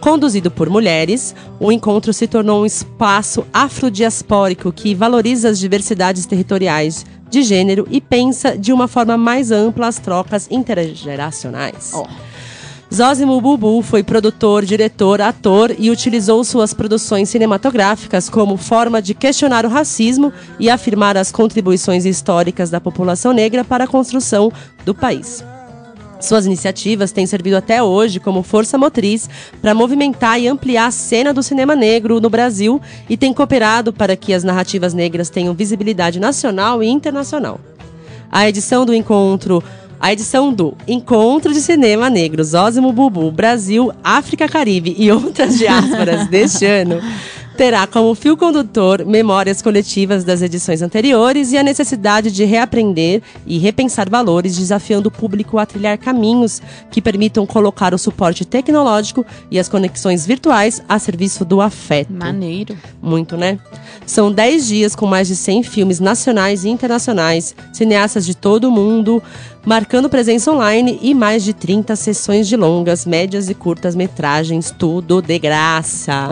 Conduzido 0.00 0.50
por 0.50 0.68
mulheres, 0.68 1.34
o 1.60 1.70
encontro 1.70 2.12
se 2.12 2.26
tornou 2.26 2.62
um 2.62 2.66
espaço 2.66 3.46
afrodiaspórico 3.52 4.72
que 4.72 4.94
valoriza 4.94 5.48
as 5.48 5.58
diversidades 5.58 6.26
territoriais 6.26 7.06
de 7.36 7.42
gênero 7.42 7.86
e 7.90 8.00
pensa 8.00 8.56
de 8.56 8.72
uma 8.72 8.88
forma 8.88 9.18
mais 9.18 9.50
ampla 9.50 9.86
as 9.86 9.98
trocas 9.98 10.48
intergeracionais. 10.50 11.90
Ó. 11.92 12.06
Zózimo 12.94 13.38
Bubu 13.40 13.82
foi 13.82 14.02
produtor, 14.02 14.64
diretor, 14.64 15.20
ator 15.20 15.74
e 15.76 15.90
utilizou 15.90 16.42
suas 16.44 16.72
produções 16.72 17.28
cinematográficas 17.28 18.30
como 18.30 18.56
forma 18.56 19.02
de 19.02 19.12
questionar 19.12 19.66
o 19.66 19.68
racismo 19.68 20.32
e 20.58 20.70
afirmar 20.70 21.16
as 21.16 21.30
contribuições 21.30 22.06
históricas 22.06 22.70
da 22.70 22.80
população 22.80 23.32
negra 23.32 23.64
para 23.64 23.84
a 23.84 23.88
construção 23.88 24.50
do 24.84 24.94
país. 24.94 25.44
Suas 26.20 26.46
iniciativas 26.46 27.12
têm 27.12 27.26
servido 27.26 27.56
até 27.56 27.82
hoje 27.82 28.18
como 28.18 28.42
força 28.42 28.78
motriz 28.78 29.28
para 29.60 29.74
movimentar 29.74 30.40
e 30.40 30.48
ampliar 30.48 30.86
a 30.86 30.90
cena 30.90 31.32
do 31.32 31.42
cinema 31.42 31.76
negro 31.76 32.20
no 32.20 32.30
Brasil 32.30 32.80
e 33.08 33.16
tem 33.16 33.32
cooperado 33.32 33.92
para 33.92 34.16
que 34.16 34.32
as 34.32 34.42
narrativas 34.42 34.94
negras 34.94 35.28
tenham 35.28 35.54
visibilidade 35.54 36.18
nacional 36.18 36.82
e 36.82 36.88
internacional. 36.88 37.60
A 38.30 38.48
edição 38.48 38.84
do 38.84 38.94
encontro 38.94 39.62
a 39.98 40.12
edição 40.12 40.52
do 40.52 40.76
Encontro 40.86 41.54
de 41.54 41.60
Cinema 41.60 42.10
Negro 42.10 42.44
Zózimo 42.44 42.92
Bubu 42.92 43.30
Brasil, 43.30 43.90
África, 44.04 44.46
Caribe 44.46 44.94
e 44.98 45.10
outras 45.10 45.56
diásporas 45.56 46.28
deste 46.28 46.66
ano 46.66 47.00
terá 47.56 47.86
como 47.86 48.14
fio 48.14 48.36
condutor 48.36 49.02
memórias 49.06 49.62
coletivas 49.62 50.24
das 50.24 50.42
edições 50.42 50.82
anteriores 50.82 51.52
e 51.52 51.56
a 51.56 51.62
necessidade 51.62 52.30
de 52.30 52.44
reaprender 52.44 53.22
e 53.46 53.56
repensar 53.56 54.10
valores, 54.10 54.56
desafiando 54.56 55.08
o 55.08 55.12
público 55.12 55.58
a 55.58 55.64
trilhar 55.64 55.96
caminhos 55.96 56.60
que 56.90 57.00
permitam 57.00 57.46
colocar 57.46 57.94
o 57.94 57.98
suporte 57.98 58.44
tecnológico 58.44 59.24
e 59.50 59.58
as 59.58 59.70
conexões 59.70 60.26
virtuais 60.26 60.82
a 60.86 60.98
serviço 60.98 61.46
do 61.46 61.62
afeto. 61.62 62.12
Maneiro. 62.12 62.76
Muito, 63.00 63.38
né? 63.38 63.58
São 64.04 64.30
10 64.30 64.66
dias 64.66 64.94
com 64.94 65.06
mais 65.06 65.26
de 65.26 65.34
100 65.34 65.62
filmes 65.62 65.98
nacionais 65.98 66.64
e 66.64 66.68
internacionais, 66.68 67.54
cineastas 67.72 68.26
de 68.26 68.36
todo 68.36 68.68
o 68.68 68.70
mundo, 68.70 69.22
marcando 69.66 70.08
presença 70.08 70.52
online 70.52 70.96
e 71.02 71.12
mais 71.12 71.42
de 71.42 71.52
30 71.52 71.96
sessões 71.96 72.46
de 72.46 72.56
longas, 72.56 73.04
médias 73.04 73.50
e 73.50 73.54
curtas 73.54 73.96
metragens, 73.96 74.70
tudo 74.70 75.20
de 75.20 75.36
graça. 75.40 76.28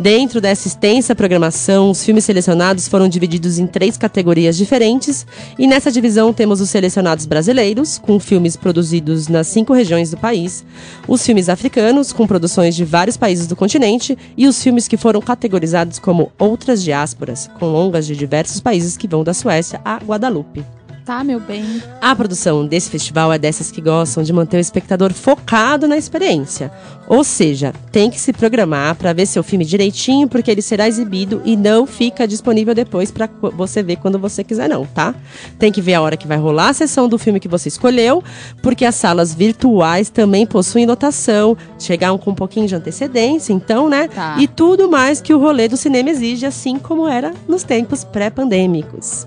Dentro 0.00 0.40
dessa 0.40 0.66
extensa 0.66 1.14
programação, 1.14 1.90
os 1.90 2.02
filmes 2.02 2.24
selecionados 2.24 2.88
foram 2.88 3.06
divididos 3.06 3.58
em 3.58 3.66
três 3.66 3.98
categorias 3.98 4.56
diferentes, 4.56 5.26
e 5.58 5.66
nessa 5.66 5.92
divisão 5.92 6.32
temos 6.32 6.62
os 6.62 6.70
selecionados 6.70 7.26
brasileiros, 7.26 7.98
com 7.98 8.18
filmes 8.18 8.56
produzidos 8.56 9.28
nas 9.28 9.46
cinco 9.46 9.74
regiões 9.74 10.10
do 10.10 10.16
país, 10.16 10.64
os 11.06 11.22
filmes 11.22 11.50
africanos, 11.50 12.10
com 12.10 12.26
produções 12.26 12.74
de 12.74 12.86
vários 12.86 13.18
países 13.18 13.46
do 13.46 13.54
continente, 13.54 14.16
e 14.34 14.48
os 14.48 14.62
filmes 14.62 14.88
que 14.88 14.96
foram 14.96 15.20
categorizados 15.20 15.98
como 15.98 16.32
outras 16.38 16.82
diásporas, 16.82 17.50
com 17.58 17.66
longas 17.66 18.06
de 18.06 18.16
diversos 18.16 18.60
países 18.60 18.96
que 18.96 19.06
vão 19.06 19.22
da 19.22 19.34
Suécia 19.34 19.82
a 19.84 19.98
Guadalupe. 19.98 20.79
Tá, 21.10 21.24
meu 21.24 21.40
bem. 21.40 21.82
A 22.00 22.14
produção 22.14 22.64
desse 22.64 22.88
festival 22.88 23.32
é 23.32 23.38
dessas 23.38 23.68
que 23.72 23.80
gostam 23.80 24.22
de 24.22 24.32
manter 24.32 24.58
o 24.58 24.60
espectador 24.60 25.12
focado 25.12 25.88
na 25.88 25.96
experiência. 25.96 26.70
Ou 27.08 27.24
seja, 27.24 27.74
tem 27.90 28.08
que 28.08 28.20
se 28.20 28.32
programar 28.32 28.94
para 28.94 29.12
ver 29.12 29.26
seu 29.26 29.42
filme 29.42 29.64
direitinho, 29.64 30.28
porque 30.28 30.48
ele 30.48 30.62
será 30.62 30.86
exibido 30.86 31.42
e 31.44 31.56
não 31.56 31.84
fica 31.84 32.28
disponível 32.28 32.76
depois 32.76 33.10
para 33.10 33.28
você 33.56 33.82
ver 33.82 33.96
quando 33.96 34.20
você 34.20 34.44
quiser, 34.44 34.68
não, 34.68 34.86
tá? 34.86 35.12
Tem 35.58 35.72
que 35.72 35.80
ver 35.82 35.94
a 35.94 36.00
hora 36.00 36.16
que 36.16 36.28
vai 36.28 36.38
rolar 36.38 36.68
a 36.68 36.74
sessão 36.74 37.08
do 37.08 37.18
filme 37.18 37.40
que 37.40 37.48
você 37.48 37.66
escolheu, 37.66 38.22
porque 38.62 38.84
as 38.84 38.94
salas 38.94 39.34
virtuais 39.34 40.10
também 40.10 40.46
possuem 40.46 40.86
lotação, 40.86 41.56
chegar 41.76 42.16
com 42.18 42.30
um 42.30 42.36
pouquinho 42.36 42.68
de 42.68 42.76
antecedência, 42.76 43.52
então, 43.52 43.88
né? 43.88 44.06
Tá. 44.06 44.36
E 44.38 44.46
tudo 44.46 44.88
mais 44.88 45.20
que 45.20 45.34
o 45.34 45.40
rolê 45.40 45.66
do 45.66 45.76
cinema 45.76 46.08
exige, 46.08 46.46
assim 46.46 46.78
como 46.78 47.08
era 47.08 47.34
nos 47.48 47.64
tempos 47.64 48.04
pré-pandêmicos. 48.04 49.26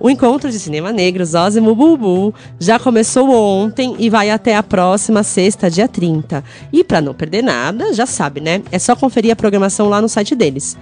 O 0.00 0.08
encontro 0.08 0.50
de 0.50 0.58
cinema 0.58 0.92
negro 0.92 1.24
Zózimo 1.24 1.74
Bubu 1.74 2.32
já 2.58 2.78
começou 2.78 3.30
ontem 3.30 3.96
e 3.98 4.08
vai 4.08 4.30
até 4.30 4.56
a 4.56 4.62
próxima 4.62 5.22
sexta, 5.22 5.70
dia 5.70 5.88
30. 5.88 6.44
E 6.72 6.84
para 6.84 7.00
não 7.00 7.12
perder 7.12 7.42
nada, 7.42 7.92
já 7.92 8.06
sabe, 8.06 8.40
né? 8.40 8.62
É 8.70 8.78
só 8.78 8.94
conferir 8.94 9.32
a 9.32 9.36
programação 9.36 9.88
lá 9.88 10.00
no 10.00 10.08
site 10.08 10.34
deles 10.34 10.76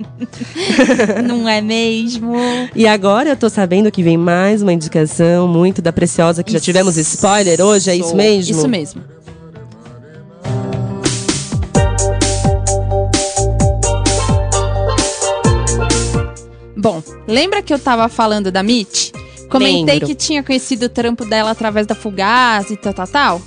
Não 1.28 1.48
é 1.48 1.62
mesmo? 1.62 2.34
E 2.76 2.88
agora 2.88 3.30
eu 3.30 3.38
tô 3.38 3.50
sabendo 3.50 3.92
que 3.92 4.02
vem 4.02 4.18
mais 4.18 4.62
uma 4.62 4.74
indicação 4.74 5.48
muito 5.48 5.82
da 5.82 5.94
Preciosa, 5.94 6.44
que 6.44 6.52
já 6.52 6.60
tivemos 6.60 6.98
spoiler 6.98 7.62
hoje, 7.62 7.90
é 7.92 7.96
isso 7.96 8.16
mesmo? 8.16 8.52
Isso 8.58 8.68
mesmo. 8.68 9.02
Bom, 16.84 17.02
lembra 17.26 17.62
que 17.64 17.74
eu 17.74 17.80
tava 17.80 18.10
falando 18.10 18.52
da 18.52 18.62
Mitch? 18.62 19.12
Comentei 19.50 19.96
Lembro. 19.96 20.06
que 20.06 20.16
tinha 20.16 20.44
conhecido 20.44 20.88
o 20.88 20.90
trampo 20.90 21.24
dela 21.24 21.50
através 21.50 21.88
da 21.88 21.96
Fugaz 21.96 22.70
e 22.72 22.76
tal, 22.76 22.94
tal, 22.94 23.08
tal? 23.08 23.42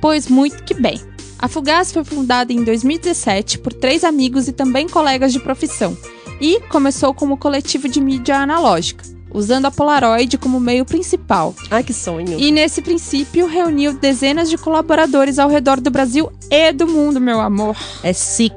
Pois 0.00 0.26
muito 0.26 0.64
que 0.64 0.72
bem. 0.72 0.98
A 1.38 1.48
Fugaz 1.48 1.92
foi 1.92 2.02
fundada 2.02 2.50
em 2.50 2.64
2017 2.64 3.58
por 3.58 3.74
três 3.74 4.04
amigos 4.04 4.48
e 4.48 4.52
também 4.52 4.88
colegas 4.88 5.34
de 5.34 5.38
profissão. 5.38 5.94
e 6.40 6.60
começou 6.70 7.12
como 7.12 7.36
coletivo 7.36 7.90
de 7.90 8.00
mídia 8.00 8.38
analógica, 8.38 9.04
usando 9.32 9.66
a 9.66 9.70
Polaroid 9.70 10.36
como 10.38 10.60
meio 10.60 10.84
principal. 10.84 11.54
Ai, 11.70 11.82
que 11.82 11.92
sonho. 11.92 12.38
E 12.38 12.50
nesse 12.50 12.82
princípio 12.82 13.46
reuniu 13.46 13.92
dezenas 13.92 14.48
de 14.48 14.56
colaboradores 14.56 15.38
ao 15.38 15.48
redor 15.48 15.80
do 15.80 15.90
Brasil 15.90 16.30
e 16.50 16.72
do 16.72 16.86
mundo, 16.86 17.20
meu 17.20 17.40
amor. 17.40 17.76
É 18.02 18.12
sick. 18.12 18.54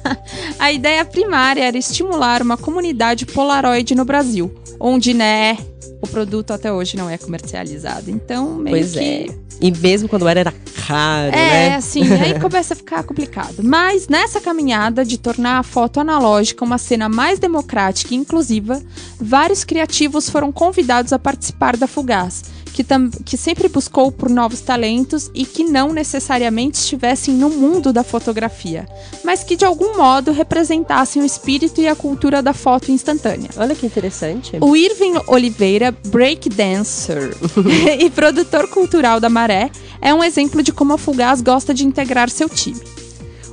A 0.58 0.72
ideia 0.72 1.04
primária 1.04 1.64
era 1.64 1.76
estimular 1.76 2.42
uma 2.42 2.56
comunidade 2.56 3.26
Polaroid 3.26 3.94
no 3.94 4.04
Brasil, 4.04 4.54
onde, 4.80 5.12
né, 5.12 5.58
o 6.00 6.06
produto 6.06 6.52
até 6.52 6.72
hoje 6.72 6.96
não 6.96 7.08
é 7.08 7.18
comercializado. 7.18 8.10
Então, 8.10 8.54
meio 8.54 8.76
pois 8.76 8.92
que 8.92 8.98
é. 8.98 9.26
E 9.60 9.70
mesmo 9.70 10.08
quando 10.08 10.28
era, 10.28 10.40
era 10.40 10.54
caro, 10.86 11.34
É, 11.34 11.70
né? 11.70 11.74
assim, 11.76 12.02
aí 12.12 12.38
começa 12.40 12.74
a 12.74 12.76
ficar 12.76 13.02
complicado. 13.02 13.56
Mas 13.62 14.08
nessa 14.08 14.40
caminhada 14.40 15.04
de 15.04 15.18
tornar 15.18 15.58
a 15.58 15.62
foto 15.62 16.00
analógica 16.00 16.64
uma 16.64 16.78
cena 16.78 17.08
mais 17.08 17.38
democrática 17.38 18.14
e 18.14 18.16
inclusiva, 18.16 18.82
vários 19.20 19.64
criativos 19.64 20.28
foram 20.28 20.52
convidados 20.52 21.12
a 21.12 21.18
participar 21.18 21.76
da 21.76 21.86
Fugaz, 21.86 22.44
que, 22.74 22.84
que 23.24 23.36
sempre 23.36 23.68
buscou 23.68 24.10
por 24.10 24.28
novos 24.28 24.60
talentos 24.60 25.30
e 25.32 25.46
que 25.46 25.62
não 25.62 25.92
necessariamente 25.92 26.76
estivessem 26.76 27.32
no 27.32 27.48
mundo 27.48 27.92
da 27.92 28.02
fotografia, 28.02 28.88
mas 29.22 29.44
que 29.44 29.54
de 29.54 29.64
algum 29.64 29.96
modo 29.96 30.32
representassem 30.32 31.22
o 31.22 31.24
espírito 31.24 31.80
e 31.80 31.86
a 31.86 31.94
cultura 31.94 32.42
da 32.42 32.52
foto 32.52 32.90
instantânea. 32.90 33.50
Olha 33.56 33.76
que 33.76 33.86
interessante. 33.86 34.58
O 34.60 34.74
Irving 34.74 35.14
Oliveira, 35.28 35.94
breakdancer 36.08 37.36
e 38.00 38.10
produtor 38.10 38.68
cultural 38.68 39.20
da 39.20 39.28
Maré, 39.28 39.70
é 40.02 40.12
um 40.12 40.24
exemplo 40.24 40.60
de 40.60 40.72
como 40.72 40.94
a 40.94 40.98
Fugaz 40.98 41.40
gosta 41.40 41.72
de 41.72 41.86
integrar 41.86 42.28
seu 42.28 42.48
time. 42.48 42.82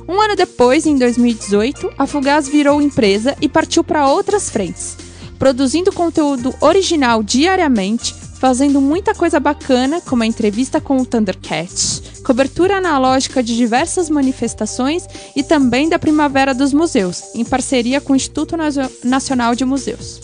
Um 0.08 0.20
ano 0.20 0.34
depois, 0.34 0.84
em 0.84 0.98
2018, 0.98 1.92
a 1.96 2.08
Fugaz 2.08 2.48
virou 2.48 2.82
empresa 2.82 3.36
e 3.40 3.48
partiu 3.48 3.84
para 3.84 4.08
outras 4.08 4.50
frentes, 4.50 4.96
produzindo 5.38 5.92
conteúdo 5.92 6.52
original 6.60 7.22
diariamente, 7.22 8.14
fazendo 8.42 8.80
muita 8.80 9.14
coisa 9.14 9.38
bacana, 9.38 10.00
como 10.00 10.24
a 10.24 10.26
entrevista 10.26 10.80
com 10.80 10.96
o 10.96 11.06
Thundercat, 11.06 12.02
cobertura 12.24 12.78
analógica 12.78 13.40
de 13.40 13.56
diversas 13.56 14.10
manifestações 14.10 15.06
e 15.36 15.44
também 15.44 15.88
da 15.88 15.96
Primavera 15.96 16.52
dos 16.52 16.72
Museus, 16.72 17.22
em 17.36 17.44
parceria 17.44 18.00
com 18.00 18.12
o 18.12 18.16
Instituto 18.16 18.56
Nacional 19.04 19.54
de 19.54 19.64
Museus. 19.64 20.20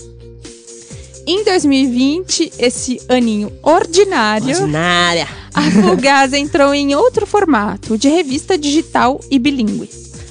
Em 1.28 1.44
2020, 1.44 2.54
esse 2.58 3.00
aninho 3.08 3.52
ordinário, 3.62 4.62
Ordinária. 4.62 5.28
a 5.54 5.70
Fugaz 5.70 6.32
entrou 6.32 6.74
em 6.74 6.96
outro 6.96 7.24
formato, 7.24 7.96
de 7.96 8.08
revista 8.08 8.58
digital 8.58 9.20
e 9.30 9.38
bilíngue. 9.38 9.88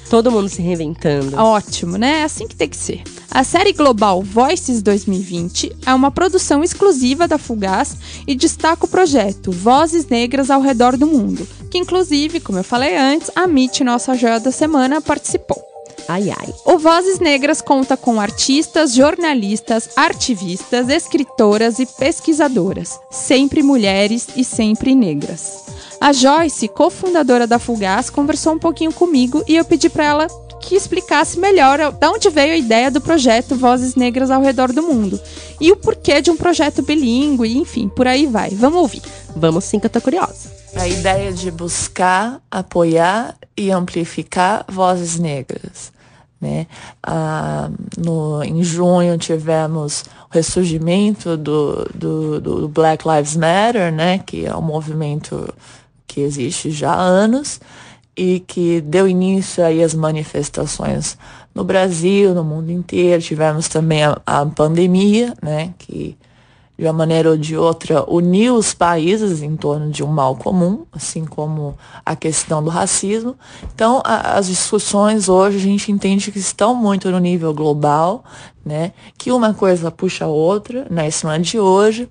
Todo 0.09 0.29
mundo 0.29 0.49
se 0.49 0.61
reinventando. 0.61 1.37
Ótimo, 1.37 1.97
né? 1.97 2.19
É 2.19 2.23
assim 2.23 2.49
que 2.49 2.55
tem 2.55 2.67
que 2.67 2.75
ser. 2.75 3.01
A 3.29 3.43
série 3.43 3.73
global 3.73 4.23
Voices 4.23 4.81
2020 4.81 5.75
é 5.85 5.93
uma 5.93 6.09
produção 6.09 6.63
exclusiva 6.63 7.27
da 7.27 7.37
Fugaz 7.37 7.95
e 8.25 8.33
destaca 8.33 8.85
o 8.85 8.89
projeto 8.89 9.51
Vozes 9.51 10.07
Negras 10.07 10.49
ao 10.49 10.61
Redor 10.61 10.97
do 10.97 11.05
Mundo, 11.05 11.47
que 11.69 11.77
inclusive, 11.77 12.39
como 12.39 12.57
eu 12.57 12.63
falei 12.63 12.97
antes, 12.97 13.29
a 13.35 13.45
Mitch, 13.45 13.81
nossa 13.81 14.15
joia 14.15 14.39
da 14.39 14.51
semana, 14.51 15.01
participou. 15.01 15.61
Ai, 16.07 16.29
ai. 16.29 16.53
O 16.65 16.79
Vozes 16.79 17.19
Negras 17.19 17.61
conta 17.61 17.97
com 17.97 18.19
artistas, 18.19 18.93
jornalistas, 18.93 19.89
artivistas, 19.95 20.87
escritoras 20.87 21.79
e 21.79 21.85
pesquisadoras, 21.85 22.97
sempre 23.11 23.61
mulheres 23.61 24.29
e 24.35 24.43
sempre 24.43 24.95
negras. 24.95 25.65
A 25.99 26.13
Joyce, 26.13 26.67
cofundadora 26.69 27.45
da 27.45 27.59
Fugaz, 27.59 28.09
conversou 28.09 28.53
um 28.53 28.59
pouquinho 28.59 28.93
comigo 28.93 29.43
e 29.47 29.55
eu 29.55 29.65
pedi 29.65 29.89
para 29.89 30.05
ela 30.05 30.27
que 30.61 30.75
explicasse 30.75 31.39
melhor 31.39 31.91
de 31.91 32.07
onde 32.07 32.29
veio 32.29 32.53
a 32.53 32.57
ideia 32.57 32.91
do 32.91 33.01
projeto 33.01 33.55
Vozes 33.55 33.95
Negras 33.95 34.31
ao 34.31 34.41
Redor 34.41 34.71
do 34.73 34.83
Mundo 34.83 35.19
e 35.59 35.71
o 35.71 35.75
porquê 35.75 36.21
de 36.21 36.29
um 36.29 36.37
projeto 36.37 36.81
bilíngue, 36.81 37.57
enfim, 37.57 37.89
por 37.89 38.07
aí 38.07 38.25
vai. 38.25 38.49
Vamos 38.49 38.79
ouvir. 38.79 39.01
Vamos 39.35 39.63
sim, 39.63 39.79
que 39.79 39.85
eu 39.85 39.89
tô 39.89 40.01
curiosa. 40.01 40.51
A 40.75 40.87
ideia 40.87 41.31
de 41.31 41.49
buscar, 41.49 42.39
apoiar 42.51 43.35
e 43.55 43.71
amplificar 43.71 44.65
vozes 44.67 45.17
negras. 45.17 45.91
Né? 46.39 46.67
Ah, 47.01 47.69
no, 47.97 48.43
em 48.43 48.63
junho 48.63 49.17
tivemos 49.17 50.03
o 50.29 50.33
ressurgimento 50.33 51.35
do, 51.35 51.85
do, 51.95 52.39
do 52.39 52.67
Black 52.67 53.07
Lives 53.07 53.35
Matter, 53.35 53.91
né? 53.91 54.19
que 54.19 54.45
é 54.45 54.55
um 54.55 54.61
movimento 54.61 55.51
que 56.05 56.21
existe 56.21 56.69
já 56.69 56.91
há 56.91 57.01
anos 57.01 57.59
e 58.17 58.39
que 58.39 58.81
deu 58.81 59.07
início 59.07 59.63
aí 59.63 59.83
às 59.83 59.93
manifestações 59.93 61.17
no 61.53 61.63
Brasil, 61.63 62.33
no 62.33 62.43
mundo 62.43 62.71
inteiro. 62.71 63.21
Tivemos 63.21 63.67
também 63.67 64.03
a, 64.03 64.19
a 64.25 64.45
pandemia, 64.45 65.33
né? 65.41 65.73
que 65.77 66.17
de 66.77 66.85
uma 66.85 66.93
maneira 66.93 67.31
ou 67.31 67.37
de 67.37 67.57
outra, 67.57 68.05
uniu 68.07 68.53
os 68.53 68.71
países 68.71 69.41
em 69.41 69.55
torno 69.55 69.89
de 69.89 70.03
um 70.03 70.07
mal 70.07 70.35
comum, 70.35 70.85
assim 70.91 71.25
como 71.25 71.75
a 72.05 72.15
questão 72.15 72.63
do 72.63 72.69
racismo. 72.69 73.35
Então, 73.73 73.99
a- 74.05 74.37
as 74.37 74.45
discussões 74.45 75.27
hoje 75.27 75.57
a 75.57 75.61
gente 75.61 75.91
entende 75.91 76.31
que 76.31 76.37
estão 76.37 76.75
muito 76.75 77.09
no 77.09 77.17
nível 77.17 77.51
global, 77.51 78.23
né? 78.63 78.91
Que 79.17 79.31
uma 79.31 79.55
coisa 79.55 79.89
puxa 79.89 80.25
a 80.25 80.27
outra, 80.27 80.85
né? 80.87 81.07
Isso 81.07 81.25
não 81.25 81.33
é 81.33 81.39
de 81.39 81.59
hoje. 81.59 82.07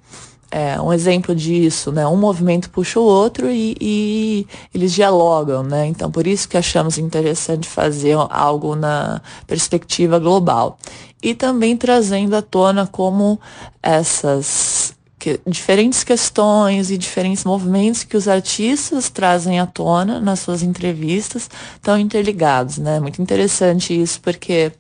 É 0.50 0.80
um 0.80 0.92
exemplo 0.92 1.34
disso, 1.34 1.90
né? 1.90 2.06
Um 2.06 2.16
movimento 2.16 2.70
puxa 2.70 3.00
o 3.00 3.02
outro 3.02 3.50
e, 3.50 3.76
e 3.80 4.46
eles 4.72 4.92
dialogam, 4.92 5.62
né? 5.64 5.86
Então, 5.86 6.10
por 6.10 6.26
isso 6.26 6.48
que 6.48 6.56
achamos 6.56 6.98
interessante 6.98 7.68
fazer 7.68 8.16
algo 8.30 8.76
na 8.76 9.20
perspectiva 9.46 10.18
global. 10.20 10.78
E 11.20 11.34
também 11.34 11.76
trazendo 11.76 12.36
à 12.36 12.42
tona 12.42 12.86
como 12.86 13.40
essas 13.82 14.94
que- 15.18 15.40
diferentes 15.44 16.04
questões 16.04 16.90
e 16.92 16.96
diferentes 16.96 17.44
movimentos 17.44 18.04
que 18.04 18.16
os 18.16 18.28
artistas 18.28 19.10
trazem 19.10 19.58
à 19.58 19.66
tona 19.66 20.20
nas 20.20 20.38
suas 20.40 20.62
entrevistas 20.62 21.50
estão 21.74 21.98
interligados, 21.98 22.78
né? 22.78 23.00
Muito 23.00 23.20
interessante 23.20 24.00
isso, 24.00 24.20
porque 24.20 24.70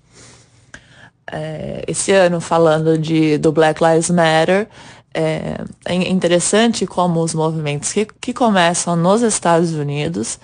é, 1.30 1.84
esse 1.88 2.12
ano 2.12 2.40
falando 2.40 2.96
de, 2.96 3.36
do 3.38 3.50
Black 3.50 3.82
Lives 3.82 4.10
Matter, 4.10 4.68
é, 5.16 5.64
é 5.86 5.94
interessante 5.94 6.86
como 6.86 7.22
os 7.22 7.32
movimentos 7.32 7.92
que, 7.92 8.06
que 8.20 8.34
começam 8.34 8.94
nos 8.94 9.22
Estados 9.22 9.72
Unidos 9.72 10.38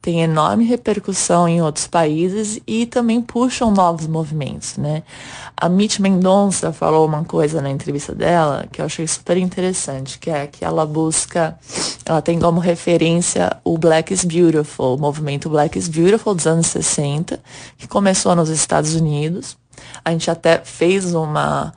têm 0.00 0.20
enorme 0.20 0.64
repercussão 0.64 1.48
em 1.48 1.62
outros 1.62 1.86
países 1.86 2.60
e 2.66 2.84
também 2.84 3.22
puxam 3.22 3.70
novos 3.70 4.06
movimentos, 4.06 4.76
né? 4.76 5.02
A 5.56 5.66
Mitch 5.66 5.98
Mendonça 5.98 6.72
falou 6.72 7.06
uma 7.06 7.24
coisa 7.24 7.62
na 7.62 7.70
entrevista 7.70 8.14
dela 8.14 8.66
que 8.70 8.82
eu 8.82 8.84
achei 8.84 9.06
super 9.06 9.38
interessante, 9.38 10.18
que 10.18 10.30
é 10.30 10.46
que 10.46 10.62
ela 10.62 10.84
busca, 10.84 11.58
ela 12.04 12.20
tem 12.20 12.38
como 12.38 12.60
referência 12.60 13.56
o 13.64 13.78
Black 13.78 14.12
is 14.12 14.24
Beautiful, 14.24 14.96
o 14.96 15.00
movimento 15.00 15.48
Black 15.48 15.78
is 15.78 15.88
Beautiful 15.88 16.34
dos 16.34 16.46
anos 16.46 16.66
60, 16.66 17.40
que 17.78 17.88
começou 17.88 18.34
nos 18.36 18.50
Estados 18.50 18.94
Unidos. 18.94 19.56
A 20.04 20.10
gente 20.10 20.30
até 20.30 20.58
fez 20.58 21.14
uma 21.14 21.72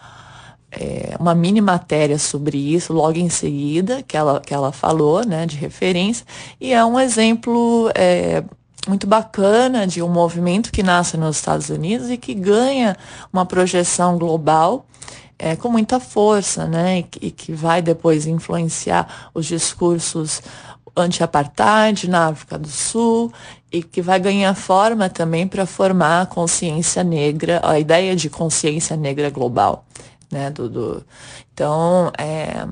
é, 0.72 1.16
uma 1.20 1.34
mini 1.34 1.62
matéria 1.62 2.20
sobre 2.20 2.58
isso 2.58 2.94
logo 2.94 3.18
em 3.18 3.30
seguida, 3.30 4.04
que 4.04 4.18
ela, 4.18 4.40
que 4.40 4.54
ela 4.54 4.72
falou, 4.72 5.26
né, 5.26 5.46
de 5.46 5.56
referência, 5.56 6.26
e 6.60 6.74
é 6.74 6.84
um 6.84 7.00
exemplo 7.00 7.90
é, 7.96 8.44
muito 8.88 9.08
bacana 9.08 9.88
de 9.88 10.02
um 10.02 10.10
movimento 10.10 10.72
que 10.72 10.84
nasce 10.84 11.18
nos 11.18 11.38
Estados 11.38 11.70
Unidos 11.70 12.10
e 12.10 12.18
que 12.18 12.34
ganha 12.34 12.98
uma 13.32 13.46
projeção 13.46 14.18
global 14.18 14.86
é, 15.40 15.56
com 15.56 15.70
muita 15.70 16.00
força, 16.00 16.66
né, 16.66 17.00
e, 17.00 17.28
e 17.28 17.32
que 17.32 17.54
vai 17.54 17.82
depois 17.82 18.26
influenciar 18.28 19.30
os 19.34 19.46
discursos 19.46 20.42
anti-apartheid 20.98 22.10
na 22.10 22.28
África 22.28 22.58
do 22.58 22.68
Sul 22.68 23.32
e 23.72 23.84
que 23.84 24.02
vai 24.02 24.20
ganhar 24.20 24.54
forma 24.56 25.10
também 25.10 25.48
para 25.48 25.66
formar 25.66 26.22
a 26.22 26.26
consciência 26.26 27.04
negra, 27.04 27.62
a 27.64 27.80
ideia 27.80 28.16
de 28.16 28.30
consciência 28.30 28.98
negra 28.98 29.30
global, 29.30 29.86
né, 30.32 30.50
do, 30.50 30.70
do- 30.70 31.04
então 31.54 32.12
é, 32.18 32.68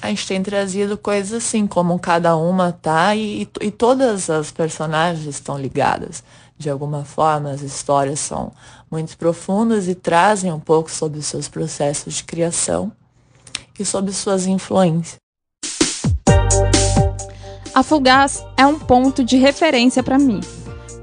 a 0.00 0.08
gente 0.08 0.26
tem 0.26 0.42
trazido 0.42 0.96
coisas 0.98 1.32
assim 1.44 1.66
como 1.66 1.98
cada 1.98 2.36
uma 2.36 2.72
tá 2.72 3.14
e, 3.16 3.48
e 3.60 3.70
todas 3.70 4.28
as 4.30 4.50
personagens 4.50 5.26
estão 5.26 5.58
ligadas. 5.58 6.22
De 6.56 6.70
alguma 6.70 7.04
forma 7.04 7.50
as 7.50 7.62
histórias 7.62 8.20
são 8.20 8.52
muito 8.90 9.16
profundas 9.18 9.88
e 9.88 9.94
trazem 9.94 10.52
um 10.52 10.60
pouco 10.60 10.90
sobre 10.90 11.18
os 11.18 11.26
seus 11.26 11.48
processos 11.48 12.14
de 12.14 12.24
criação 12.24 12.92
e 13.78 13.84
sobre 13.84 14.12
suas 14.12 14.46
influências. 14.46 15.16
A 17.74 17.82
Fugaz 17.82 18.44
é 18.56 18.64
um 18.64 18.78
ponto 18.78 19.24
de 19.24 19.36
referência 19.36 20.00
para 20.00 20.16
mim, 20.16 20.40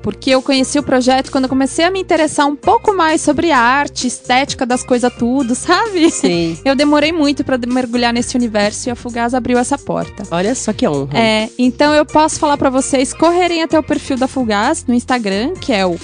Porque 0.01 0.31
eu 0.31 0.41
conheci 0.41 0.79
o 0.79 0.83
projeto 0.83 1.31
quando 1.31 1.45
eu 1.45 1.49
comecei 1.49 1.85
a 1.85 1.91
me 1.91 1.99
interessar 1.99 2.47
um 2.47 2.55
pouco 2.55 2.93
mais 2.93 3.21
sobre 3.21 3.51
a 3.51 3.59
arte, 3.59 4.07
estética 4.07 4.65
das 4.65 4.83
coisas 4.83 5.13
tudo, 5.13 5.53
sabe? 5.55 6.09
Sim. 6.09 6.57
Eu 6.65 6.75
demorei 6.75 7.11
muito 7.11 7.43
pra 7.43 7.57
mergulhar 7.67 8.13
nesse 8.13 8.35
universo 8.35 8.89
e 8.89 8.91
a 8.91 8.95
Fugaz 8.95 9.33
abriu 9.33 9.57
essa 9.57 9.77
porta. 9.77 10.23
Olha 10.31 10.55
só 10.55 10.73
que 10.73 10.87
honra. 10.87 11.17
É, 11.17 11.49
então 11.57 11.93
eu 11.93 12.05
posso 12.05 12.39
falar 12.39 12.57
pra 12.57 12.69
vocês 12.69 13.13
correrem 13.13 13.63
até 13.63 13.77
o 13.77 13.83
perfil 13.83 14.17
da 14.17 14.27
Fugaz 14.27 14.85
no 14.87 14.93
Instagram, 14.93 15.53
que 15.53 15.73
é 15.73 15.85
o 15.85 15.97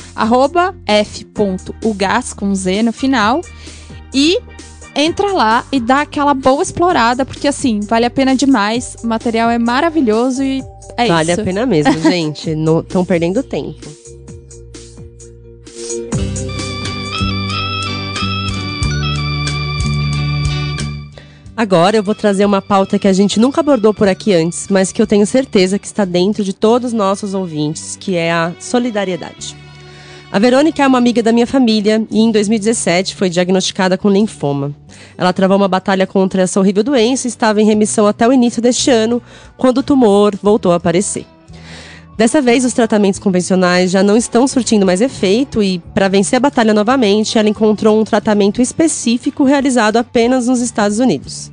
f.ugaz 0.86 2.34
com 2.34 2.54
Z 2.54 2.84
no 2.84 2.94
final. 2.94 3.42
E 4.14 4.40
entra 4.98 5.32
lá 5.32 5.64
e 5.72 5.80
dá 5.80 6.02
aquela 6.02 6.34
boa 6.34 6.64
explorada, 6.64 7.24
porque 7.24 7.48
assim, 7.48 7.80
vale 7.82 8.06
a 8.06 8.10
pena 8.10 8.36
demais. 8.36 8.98
O 9.04 9.08
material 9.08 9.50
é 9.50 9.60
maravilhoso 9.60 10.44
e 10.44 10.64
é 10.98 11.08
vale 11.08 11.32
isso. 11.32 11.42
a 11.42 11.44
pena 11.44 11.66
mesmo, 11.66 11.94
gente. 12.02 12.50
Estão 12.50 13.06
perdendo 13.06 13.44
tempo. 13.44 13.88
Agora 21.56 21.98
eu 21.98 22.04
vou 22.04 22.14
trazer 22.14 22.46
uma 22.46 22.62
pauta 22.62 23.00
que 23.00 23.08
a 23.08 23.14
gente 23.14 23.40
nunca 23.40 23.62
abordou 23.62 23.92
por 23.92 24.08
aqui 24.08 24.32
antes, 24.32 24.68
mas 24.70 24.92
que 24.92 25.02
eu 25.02 25.08
tenho 25.08 25.26
certeza 25.26 25.80
que 25.80 25.88
está 25.88 26.06
dentro 26.06 26.44
de 26.44 26.54
todos 26.54 26.92
os 26.92 26.94
nossos 26.94 27.34
ouvintes, 27.34 27.98
que 28.00 28.16
é 28.16 28.32
a 28.32 28.54
solidariedade. 28.60 29.56
A 30.30 30.40
Verônica 30.40 30.84
é 30.84 30.88
uma 30.88 30.98
amiga 30.98 31.24
da 31.24 31.32
minha 31.32 31.48
família 31.48 32.06
e 32.12 32.20
em 32.20 32.32
2017 32.32 33.16
foi 33.16 33.30
diagnosticada 33.30 33.98
com 33.98 34.10
linfoma. 34.10 34.76
Ela 35.18 35.32
travou 35.32 35.56
uma 35.56 35.70
batalha 35.70 36.06
contra 36.06 36.42
essa 36.42 36.60
horrível 36.60 36.84
doença 36.84 37.28
e 37.28 37.30
estava 37.30 37.62
em 37.62 37.66
remissão 37.66 38.06
até 38.06 38.28
o 38.28 38.34
início 38.34 38.62
deste 38.62 38.92
ano, 38.92 39.22
quando 39.56 39.78
o 39.78 39.84
tumor 39.84 40.36
voltou 40.44 40.74
a 40.74 40.76
aparecer. 40.76 41.26
Dessa 42.18 42.42
vez, 42.42 42.66
os 42.66 42.74
tratamentos 42.74 43.20
convencionais 43.20 43.90
já 43.90 44.04
não 44.04 44.18
estão 44.18 44.48
surtindo 44.48 44.86
mais 44.86 45.00
efeito 45.00 45.64
e, 45.64 45.80
para 45.94 46.10
vencer 46.10 46.36
a 46.38 46.42
batalha 46.42 46.74
novamente, 46.74 47.38
ela 47.38 47.48
encontrou 47.48 47.98
um 47.98 48.04
tratamento 48.04 48.62
específico 48.62 49.46
realizado 49.46 49.96
apenas 49.96 50.48
nos 50.48 50.60
Estados 50.60 51.00
Unidos. 51.00 51.52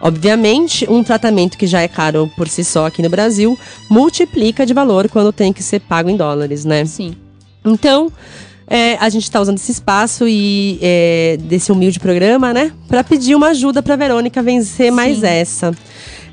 Obviamente, 0.00 0.88
um 0.88 1.02
tratamento 1.04 1.58
que 1.58 1.66
já 1.66 1.82
é 1.82 1.88
caro 1.88 2.30
por 2.36 2.48
si 2.48 2.64
só 2.64 2.86
aqui 2.86 3.02
no 3.02 3.10
Brasil 3.10 3.58
multiplica 3.90 4.64
de 4.64 4.72
valor 4.72 5.08
quando 5.10 5.32
tem 5.32 5.52
que 5.52 5.62
ser 5.62 5.80
pago 5.80 6.08
em 6.08 6.16
dólares, 6.16 6.64
né? 6.64 6.86
Sim. 6.86 7.27
Então, 7.64 8.12
é, 8.66 8.96
a 8.96 9.08
gente 9.08 9.24
está 9.24 9.40
usando 9.40 9.56
esse 9.56 9.72
espaço 9.72 10.28
e 10.28 10.78
é, 10.82 11.38
desse 11.40 11.72
humilde 11.72 11.98
programa, 11.98 12.52
né, 12.52 12.72
para 12.86 13.02
pedir 13.02 13.34
uma 13.34 13.48
ajuda 13.48 13.82
para 13.82 13.96
Verônica 13.96 14.42
vencer 14.42 14.92
mais 14.92 15.22
essa. 15.22 15.72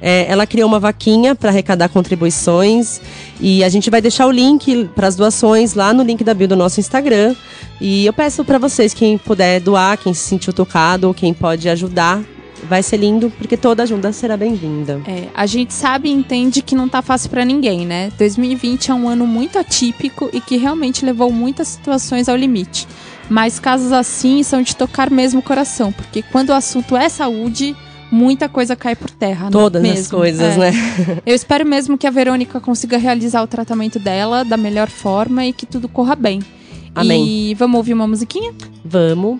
É, 0.01 0.25
ela 0.29 0.45
criou 0.45 0.67
uma 0.67 0.79
vaquinha 0.79 1.33
para 1.33 1.49
arrecadar 1.49 1.87
contribuições 1.89 2.99
e 3.39 3.63
a 3.63 3.69
gente 3.69 3.89
vai 3.89 4.01
deixar 4.01 4.27
o 4.27 4.31
link 4.31 4.89
para 4.93 5.07
as 5.07 5.15
doações 5.15 5.73
lá 5.73 5.93
no 5.93 6.03
link 6.03 6.23
da 6.23 6.33
bio 6.33 6.47
do 6.47 6.55
nosso 6.55 6.79
Instagram. 6.79 7.33
E 7.79 8.05
eu 8.05 8.13
peço 8.13 8.43
para 8.43 8.57
vocês 8.57 8.93
quem 8.93 9.17
puder 9.17 9.61
doar, 9.61 9.97
quem 9.97 10.13
se 10.13 10.27
sentiu 10.27 10.51
tocado, 10.51 11.13
quem 11.13 11.33
pode 11.33 11.67
ajudar, 11.69 12.21
vai 12.69 12.83
ser 12.83 12.97
lindo 12.97 13.31
porque 13.37 13.55
toda 13.57 13.83
ajuda 13.83 14.11
será 14.11 14.35
bem-vinda. 14.35 15.01
É, 15.07 15.27
a 15.33 15.45
gente 15.45 15.73
sabe 15.73 16.09
e 16.09 16.11
entende 16.11 16.61
que 16.61 16.75
não 16.75 16.89
tá 16.89 17.01
fácil 17.01 17.29
pra 17.29 17.45
ninguém, 17.45 17.85
né? 17.85 18.11
2020 18.17 18.91
é 18.91 18.93
um 18.93 19.07
ano 19.07 19.25
muito 19.27 19.57
atípico 19.57 20.29
e 20.33 20.41
que 20.41 20.57
realmente 20.57 21.05
levou 21.05 21.31
muitas 21.31 21.67
situações 21.69 22.27
ao 22.29 22.35
limite. 22.35 22.87
Mas 23.29 23.59
casos 23.59 23.91
assim 23.91 24.43
são 24.43 24.61
de 24.61 24.75
tocar 24.75 25.09
mesmo 25.09 25.39
o 25.39 25.43
coração, 25.43 25.91
porque 25.91 26.21
quando 26.21 26.49
o 26.49 26.53
assunto 26.53 26.95
é 26.95 27.09
saúde, 27.09 27.75
muita 28.11 28.47
coisa 28.47 28.75
cai 28.75 28.95
por 28.95 29.09
terra. 29.09 29.49
não 29.49 29.59
é 29.59 29.63
Todas 29.63 29.89
as 29.99 30.07
coisas, 30.07 30.55
É. 30.55 30.57
né? 30.57 30.71
Eu 31.25 31.33
espero 31.35 31.65
mesmo 31.65 31.97
que 31.97 32.05
a 32.05 32.11
Verônica 32.11 32.59
consiga 32.59 32.97
realizar 32.97 33.41
o 33.41 33.47
tratamento 33.47 33.97
dela 33.99 34.43
da 34.45 34.57
melhor 34.57 34.89
forma 34.89 35.45
e 35.45 35.51
que 35.53 35.65
tudo 35.65 35.87
corra 35.89 36.15
bem. 36.15 36.39
Amém. 36.93 37.27
E 37.27 37.53
vamos 37.55 37.77
ouvir 37.77 37.93
uma 37.93 38.07
musiquinha? 38.07 38.53
Vamos. 38.83 39.39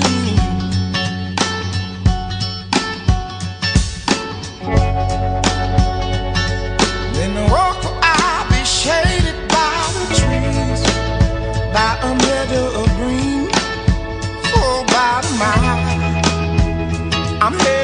By 11.73 11.97
a 12.03 12.11
of 12.79 12.87
green 12.97 13.47
about 14.83 15.25
a 15.25 15.33
mile. 15.39 15.79
I'm 17.41 17.80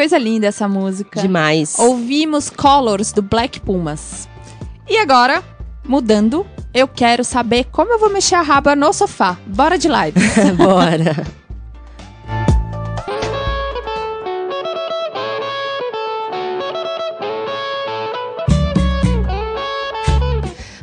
coisa 0.00 0.16
linda 0.16 0.46
essa 0.46 0.66
música. 0.66 1.20
Demais. 1.20 1.78
Ouvimos 1.78 2.48
Colors 2.48 3.12
do 3.12 3.20
Black 3.20 3.60
Pumas. 3.60 4.26
E 4.88 4.96
agora, 4.96 5.44
mudando, 5.86 6.46
eu 6.72 6.88
quero 6.88 7.22
saber 7.22 7.66
como 7.70 7.92
eu 7.92 7.98
vou 7.98 8.08
mexer 8.08 8.36
a 8.36 8.40
raba 8.40 8.74
no 8.74 8.94
sofá. 8.94 9.36
Bora 9.46 9.76
de 9.76 9.88
live. 9.88 10.18
Bora. 10.56 11.39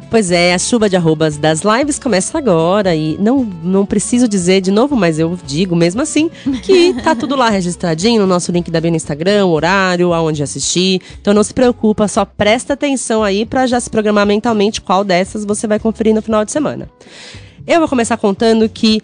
Pois 0.10 0.32
é, 0.32 0.54
a 0.54 0.60
chuva 0.60 0.90
de 0.90 0.96
arrobas 0.96 1.38
das 1.38 1.62
lives 1.62 2.00
começa 2.00 2.38
agora 2.38 2.96
e 2.96 3.18
não, 3.20 3.44
não 3.62 3.86
preciso 3.86 4.26
dizer 4.26 4.62
de 4.62 4.72
novo, 4.72 4.96
mas 4.96 5.20
eu 5.20 5.38
digo 5.46 5.76
mesmo 5.76 6.02
assim 6.02 6.30
que 6.64 6.94
tá 7.04 7.14
tudo 7.14 7.36
lá 7.36 7.50
registradinho 7.50 8.22
no 8.22 8.28
nosso 8.28 8.50
link 8.52 8.72
da 8.72 8.80
bio 8.80 8.90
no 8.90 8.96
Instagram, 8.96 9.46
o 9.46 9.52
horário, 9.52 10.14
aonde 10.14 10.42
assistir. 10.42 11.02
Então 11.22 11.34
não 11.34 11.44
se 11.44 11.54
preocupa, 11.54 12.08
só 12.08 12.24
presta 12.24 12.74
atenção 12.74 13.22
aí 13.22 13.46
pra 13.46 13.68
já 13.68 13.80
se 13.82 13.90
programar 13.90 14.26
mentalmente 14.26 14.80
qual 14.80 15.04
dessas 15.04 15.44
você 15.44 15.68
vai 15.68 15.78
conferir 15.78 16.16
no 16.16 16.22
final 16.22 16.46
de 16.46 16.54
semana. 16.54 16.90
Eu 17.68 17.80
vou 17.80 17.90
começar 17.90 18.16
contando 18.16 18.70
que 18.70 19.02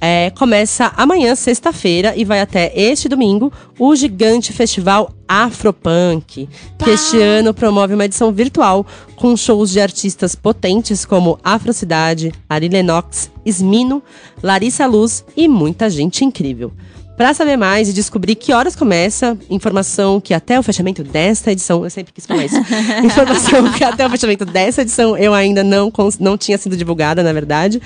é, 0.00 0.30
começa 0.30 0.92
amanhã, 0.96 1.34
sexta-feira, 1.34 2.14
e 2.16 2.24
vai 2.24 2.40
até 2.40 2.72
este 2.74 3.08
domingo, 3.08 3.52
o 3.78 3.94
gigante 3.96 4.52
festival 4.52 5.10
Afropunk, 5.28 6.48
que 6.78 6.90
este 6.90 7.20
ano 7.20 7.52
promove 7.54 7.94
uma 7.94 8.04
edição 8.04 8.30
virtual 8.30 8.86
com 9.16 9.36
shows 9.36 9.70
de 9.70 9.80
artistas 9.80 10.34
potentes 10.34 11.04
como 11.04 11.38
Afrocidade, 11.42 12.32
Ari 12.48 12.68
Lennox, 12.68 13.30
Smino, 13.44 14.02
Larissa 14.42 14.86
Luz 14.86 15.24
e 15.36 15.48
muita 15.48 15.88
gente 15.90 16.24
incrível. 16.24 16.72
Para 17.16 17.32
saber 17.32 17.56
mais 17.56 17.88
e 17.88 17.94
descobrir 17.94 18.34
que 18.34 18.52
horas 18.52 18.76
começa, 18.76 19.38
informação 19.48 20.20
que 20.20 20.34
até 20.34 20.58
o 20.58 20.62
fechamento 20.62 21.02
desta 21.02 21.50
edição, 21.50 21.82
eu 21.82 21.88
sempre 21.88 22.12
quis 22.12 22.26
falar 22.26 22.44
isso, 22.44 22.58
informação 23.02 23.72
que 23.72 23.82
até 23.82 24.06
o 24.06 24.10
fechamento 24.10 24.44
dessa 24.44 24.82
edição 24.82 25.16
eu 25.16 25.32
ainda 25.32 25.64
não, 25.64 25.90
não 26.20 26.36
tinha 26.36 26.58
sido 26.58 26.76
divulgada, 26.76 27.22
na 27.22 27.32
verdade, 27.32 27.80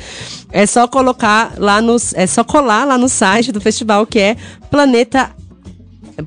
é 0.51 0.67
só 0.67 0.89
colocar 0.89 1.53
lá 1.59 1.81
nos, 1.81 2.13
é 2.15 2.27
só 2.27 2.43
colar 2.43 2.85
lá 2.85 2.99
no 2.99 3.09
site 3.09 3.53
do 3.53 3.61
festival 3.61 4.05
que 4.05 4.19
é 4.19 4.37
planeta 4.69 5.31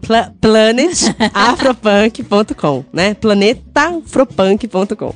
pla, 0.02 0.32
planetafropunk.com, 0.40 2.86
né? 2.94 3.14
planetafropunk.com. 3.16 5.14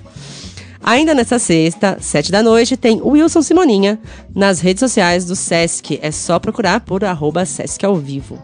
Ainda 0.84 1.14
nessa 1.14 1.40
sexta, 1.40 1.98
sete 2.00 2.32
da 2.32 2.44
noite, 2.44 2.78
tem 2.78 3.02
o 3.02 3.10
Wilson 3.10 3.42
Simoninha 3.42 4.00
nas 4.34 4.60
redes 4.60 4.80
sociais 4.80 5.26
do 5.26 5.36
Sesc. 5.36 6.00
É 6.02 6.12
só 6.12 6.40
procurar 6.40 6.82
por 6.82 7.04
arroba 7.04 7.46
Sesc 7.46 7.86
ao 7.86 7.96
vivo. 7.96 8.40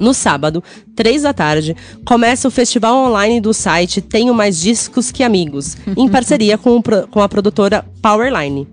No 0.00 0.14
sábado, 0.14 0.64
três 0.96 1.22
da 1.22 1.34
tarde, 1.34 1.76
começa 2.06 2.48
o 2.48 2.50
festival 2.50 2.96
online 3.06 3.38
do 3.38 3.52
site 3.52 4.00
Tenho 4.00 4.32
Mais 4.32 4.58
Discos 4.58 5.12
Que 5.12 5.22
Amigos, 5.22 5.76
em 5.94 6.08
parceria 6.08 6.56
com, 6.56 6.80
com 7.10 7.20
a 7.20 7.28
produtora 7.28 7.84
Powerline. 8.00 8.66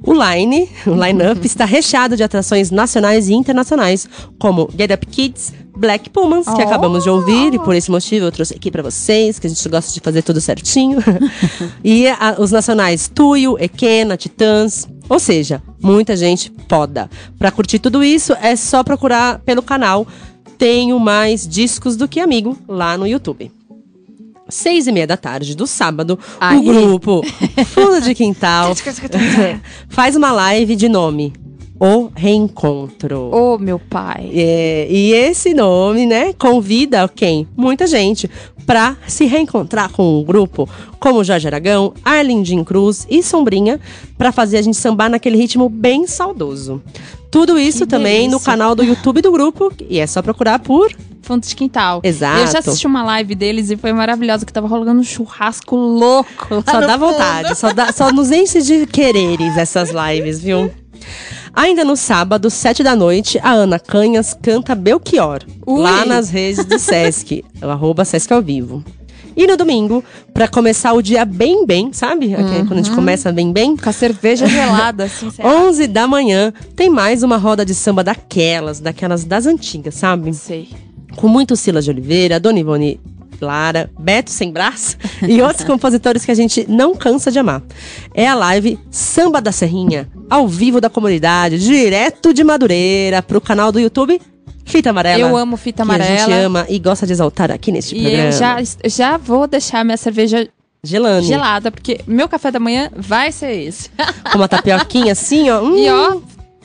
O 0.00 0.12
line, 0.12 0.70
o 0.86 0.94
line-up 0.94 1.42
está 1.44 1.64
recheado 1.64 2.16
de 2.16 2.22
atrações 2.22 2.70
nacionais 2.70 3.28
e 3.28 3.34
internacionais, 3.34 4.08
como 4.38 4.70
Get 4.78 4.92
Up 4.92 5.04
Kids, 5.06 5.52
Black 5.78 6.10
Pumas, 6.10 6.44
que 6.46 6.60
acabamos 6.62 7.04
de 7.04 7.10
ouvir, 7.10 7.54
e 7.54 7.58
por 7.58 7.74
esse 7.74 7.90
motivo 7.90 8.26
eu 8.26 8.32
trouxe 8.32 8.54
aqui 8.54 8.70
pra 8.70 8.82
vocês, 8.82 9.38
que 9.38 9.46
a 9.46 9.50
gente 9.50 9.68
gosta 9.68 9.92
de 9.92 10.00
fazer 10.00 10.22
tudo 10.22 10.40
certinho. 10.40 10.98
e 11.84 12.08
a- 12.08 12.36
os 12.38 12.50
nacionais 12.50 13.08
Tuyo, 13.14 13.56
Equena, 13.60 14.16
Titãs, 14.16 14.88
ou 15.08 15.18
seja, 15.20 15.62
muita 15.80 16.16
gente 16.16 16.50
poda. 16.50 17.08
Pra 17.38 17.50
curtir 17.52 17.78
tudo 17.78 18.02
isso, 18.02 18.32
é 18.42 18.56
só 18.56 18.82
procurar 18.82 19.38
pelo 19.40 19.62
canal 19.62 20.06
Tenho 20.58 20.98
Mais 20.98 21.46
Discos 21.46 21.96
do 21.96 22.08
Que 22.08 22.18
Amigo 22.20 22.58
lá 22.66 22.98
no 22.98 23.06
YouTube. 23.06 23.50
Seis 24.48 24.86
e 24.86 24.92
meia 24.92 25.06
da 25.06 25.16
tarde 25.16 25.54
do 25.54 25.66
sábado, 25.66 26.18
Aí. 26.40 26.58
o 26.58 26.62
grupo 26.62 27.22
Fundo 27.66 28.00
de 28.00 28.14
Quintal 28.14 28.72
faz 29.88 30.16
uma 30.16 30.32
live 30.32 30.74
de 30.74 30.88
nome 30.88 31.32
O 31.80 32.10
Reencontro. 32.14 33.30
Ô, 33.32 33.56
meu 33.58 33.78
pai. 33.78 34.30
É, 34.34 34.86
e 34.90 35.12
esse 35.12 35.54
nome, 35.54 36.06
né, 36.06 36.32
convida 36.32 37.08
quem? 37.08 37.46
Muita 37.56 37.86
gente 37.86 38.28
pra 38.66 38.96
se 39.06 39.24
reencontrar 39.24 39.90
com 39.90 40.18
o 40.20 40.24
grupo, 40.24 40.68
como 41.00 41.24
Jorge 41.24 41.46
Aragão, 41.46 41.94
Arlindin 42.04 42.62
Cruz 42.64 43.06
e 43.08 43.22
Sombrinha, 43.22 43.80
pra 44.18 44.30
fazer 44.32 44.58
a 44.58 44.62
gente 44.62 44.76
sambar 44.76 45.08
naquele 45.08 45.36
ritmo 45.38 45.68
bem 45.68 46.06
saudoso. 46.06 46.82
Tudo 47.30 47.58
isso 47.58 47.84
Que 47.84 47.90
também 47.90 48.24
no 48.24 48.32
delícia. 48.32 48.44
canal 48.52 48.74
do 48.74 48.82
YouTube 48.82 49.22
do 49.22 49.30
grupo, 49.32 49.72
e 49.88 49.98
é 50.00 50.06
só 50.06 50.20
procurar 50.20 50.58
por 50.58 50.90
Fundo 51.22 51.46
de 51.46 51.54
quintal. 51.54 52.00
Exato. 52.02 52.40
Eu 52.40 52.46
já 52.46 52.58
assisti 52.60 52.86
uma 52.86 53.02
live 53.04 53.34
deles 53.34 53.70
e 53.70 53.76
foi 53.76 53.92
maravilhosa, 53.92 54.46
que 54.46 54.52
tava 54.52 54.66
rolando 54.66 54.98
um 55.00 55.04
churrasco 55.04 55.76
louco. 55.76 56.54
lá 56.54 56.62
Só 56.66 56.80
no 56.80 56.86
dá 56.86 56.98
fundo. 56.98 57.06
vontade, 57.12 57.54
só, 57.58 57.72
dá, 57.72 57.92
só 57.92 58.10
nos 58.10 58.30
enche 58.30 58.62
de 58.62 58.86
quereres 58.86 59.54
essas 59.58 59.90
lives, 59.90 60.40
viu? 60.42 60.70
Ainda 61.60 61.84
no 61.84 61.96
sábado, 61.96 62.48
sete 62.50 62.84
da 62.84 62.94
noite, 62.94 63.36
a 63.42 63.50
Ana 63.50 63.80
Canhas 63.80 64.32
canta 64.40 64.76
Belchior, 64.76 65.40
Ui. 65.66 65.80
lá 65.82 66.04
nas 66.06 66.30
redes 66.30 66.64
do 66.64 66.78
Sesc, 66.78 67.44
o 67.60 67.66
arroba 67.66 68.04
Sesc 68.04 68.32
ao 68.32 68.40
vivo. 68.40 68.84
E 69.36 69.44
no 69.44 69.56
domingo, 69.56 70.04
pra 70.32 70.46
começar 70.46 70.92
o 70.92 71.02
dia 71.02 71.24
bem 71.24 71.66
bem, 71.66 71.92
sabe? 71.92 72.32
Aquele- 72.32 72.58
Quando 72.66 72.74
a 72.74 72.82
gente 72.82 72.92
começa 72.94 73.32
bem 73.32 73.52
bem, 73.52 73.76
Com 73.76 73.88
a 73.88 73.92
cerveja 73.92 74.46
gelada, 74.46 75.04
assim. 75.04 75.30
sei 75.34 75.44
lá. 75.44 75.64
11 75.64 75.88
da 75.88 76.06
manhã, 76.06 76.52
tem 76.76 76.88
mais 76.88 77.24
uma 77.24 77.36
roda 77.36 77.64
de 77.66 77.74
samba 77.74 78.04
daquelas, 78.04 78.78
daquelas 78.78 79.24
das 79.24 79.44
antigas, 79.46 79.96
sabe? 79.96 80.32
Sei. 80.34 80.68
com 81.16 81.26
muito 81.26 81.56
Silas 81.56 81.84
de 81.84 81.90
Oliveira, 81.90 82.38
Dona 82.38 82.60
Ivone 82.60 83.00
Lara, 83.44 83.90
Beto 83.98 84.30
Sem 84.30 84.50
Braço 84.52 84.96
e 85.26 85.40
outros 85.42 85.64
compositores 85.66 86.24
que 86.24 86.30
a 86.30 86.34
gente 86.34 86.66
não 86.68 86.94
cansa 86.94 87.30
de 87.30 87.38
amar. 87.38 87.62
É 88.14 88.26
a 88.28 88.34
live 88.34 88.78
Samba 88.90 89.40
da 89.40 89.52
Serrinha, 89.52 90.08
ao 90.30 90.46
vivo 90.48 90.80
da 90.80 90.88
comunidade, 90.90 91.58
direto 91.58 92.32
de 92.34 92.42
Madureira, 92.44 93.22
pro 93.22 93.40
canal 93.40 93.70
do 93.72 93.78
YouTube 93.80 94.20
Fita 94.64 94.90
Amarela. 94.90 95.20
Eu 95.28 95.34
amo 95.36 95.56
fita 95.56 95.82
Que 95.84 95.90
a 95.92 95.98
gente 95.98 96.20
amarela. 96.22 96.46
ama 96.46 96.66
e 96.68 96.78
gosta 96.78 97.06
de 97.06 97.12
exaltar 97.12 97.50
aqui 97.50 97.72
neste 97.72 97.96
E 97.96 98.00
programa. 98.02 98.24
eu 98.24 98.32
já, 98.32 98.56
já 98.84 99.16
vou 99.16 99.46
deixar 99.46 99.82
minha 99.82 99.96
cerveja 99.96 100.46
Gelane. 100.84 101.26
gelada, 101.26 101.70
porque 101.70 102.00
meu 102.06 102.28
café 102.28 102.50
da 102.50 102.60
manhã 102.60 102.90
vai 102.94 103.32
ser 103.32 103.50
esse. 103.62 103.88
Com 104.30 104.38
uma 104.38 104.46
tapioquinha 104.46 105.12
assim, 105.12 105.48
ó. 105.50 105.60
Hum, 105.62 105.74
E 105.78 105.88
ó, 105.90 106.18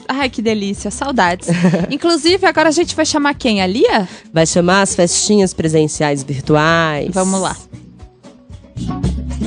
ai 0.08 0.30
que 0.30 0.42
delícia, 0.42 0.92
saudades. 0.92 1.48
Inclusive, 1.90 2.46
agora 2.46 2.70
a 2.70 2.72
gente 2.72 2.96
vai 2.96 3.06
chamar 3.06 3.34
quem? 3.36 3.62
A 3.62 3.68
Lia? 3.68 4.08
Vai 4.32 4.46
chamar 4.46 4.82
as 4.82 4.96
festinhas 4.96 5.54
presenciais 5.54 6.24
virtuais. 6.24 7.10
Vamos 7.14 7.40
lá. 7.40 7.56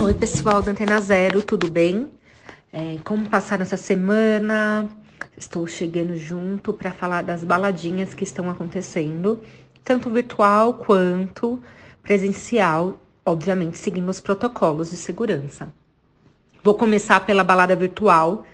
Oi, 0.03 0.15
pessoal 0.15 0.63
da 0.63 0.71
Antena 0.71 1.01
Zero, 1.01 1.43
tudo 1.43 1.71
bem? 1.71 2.09
É, 2.73 2.99
como 3.05 3.29
passaram 3.29 3.63
essa 3.63 3.77
semana? 3.77 4.89
Estou 5.37 5.67
chegando 5.67 6.17
junto 6.17 6.73
para 6.73 6.93
falar 6.93 7.23
das 7.23 7.43
baladinhas 7.43 8.15
que 8.15 8.25
estão 8.25 8.51
acontecendo, 8.51 9.41
tanto 9.83 10.11
virtual 10.11 10.75
quanto 10.75 11.63
presencial, 12.03 13.01
obviamente 13.25 13.79
seguindo 13.79 14.09
os 14.09 14.21
protocolos 14.21 14.91
de 14.91 14.97
segurança. 14.97 15.73
Vou 16.63 16.75
começar 16.75 17.21
pela 17.21 17.45
balada 17.45 17.77
virtual. 17.77 18.45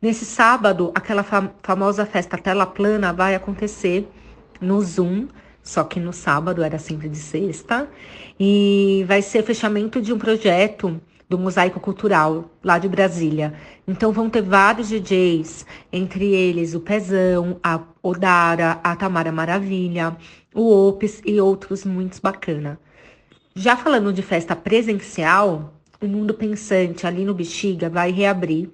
Nesse 0.00 0.24
sábado, 0.24 0.90
aquela 0.94 1.22
fam- 1.22 1.52
famosa 1.62 2.06
festa 2.06 2.38
tela 2.38 2.66
plana 2.66 3.12
vai 3.12 3.34
acontecer 3.34 4.08
no 4.60 4.80
Zoom, 4.80 5.28
só 5.62 5.84
que 5.84 6.00
no 6.00 6.12
sábado 6.12 6.62
era 6.62 6.78
sempre 6.78 7.08
de 7.08 7.18
sexta, 7.18 7.88
e 8.38 9.04
vai 9.06 9.20
ser 9.20 9.42
fechamento 9.42 10.00
de 10.00 10.12
um 10.12 10.18
projeto 10.18 10.98
do 11.28 11.38
Mosaico 11.38 11.78
Cultural 11.78 12.50
lá 12.64 12.78
de 12.78 12.88
Brasília. 12.88 13.52
Então 13.86 14.10
vão 14.10 14.30
ter 14.30 14.40
vários 14.42 14.88
DJs, 14.88 15.66
entre 15.92 16.32
eles 16.34 16.74
o 16.74 16.80
Pezão, 16.80 17.60
a 17.62 17.80
Odara, 18.02 18.80
a 18.82 18.96
Tamara 18.96 19.30
Maravilha, 19.30 20.16
o 20.54 20.88
Opes 20.88 21.20
e 21.26 21.38
outros 21.40 21.84
muitos 21.84 22.18
bacana. 22.18 22.80
Já 23.54 23.76
falando 23.76 24.12
de 24.12 24.22
festa 24.22 24.56
presencial, 24.56 25.74
o 26.00 26.06
Mundo 26.06 26.32
Pensante 26.32 27.06
ali 27.06 27.24
no 27.24 27.34
Bexiga 27.34 27.90
vai 27.90 28.10
reabrir. 28.10 28.70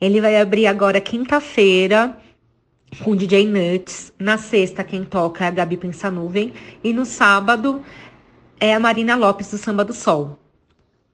Ele 0.00 0.20
vai 0.20 0.40
abrir 0.40 0.66
agora 0.66 1.00
quinta-feira 1.00 2.16
com 3.02 3.12
o 3.12 3.16
DJ 3.16 3.46
Nuts. 3.46 4.12
Na 4.18 4.38
sexta, 4.38 4.84
quem 4.84 5.04
toca 5.04 5.44
é 5.44 5.48
a 5.48 5.50
Gabi 5.50 5.76
Pensanuvem. 5.76 6.52
E 6.82 6.92
no 6.92 7.04
sábado 7.04 7.82
é 8.60 8.74
a 8.74 8.80
Marina 8.80 9.16
Lopes 9.16 9.50
do 9.50 9.58
Samba 9.58 9.84
do 9.84 9.92
Sol. 9.92 10.38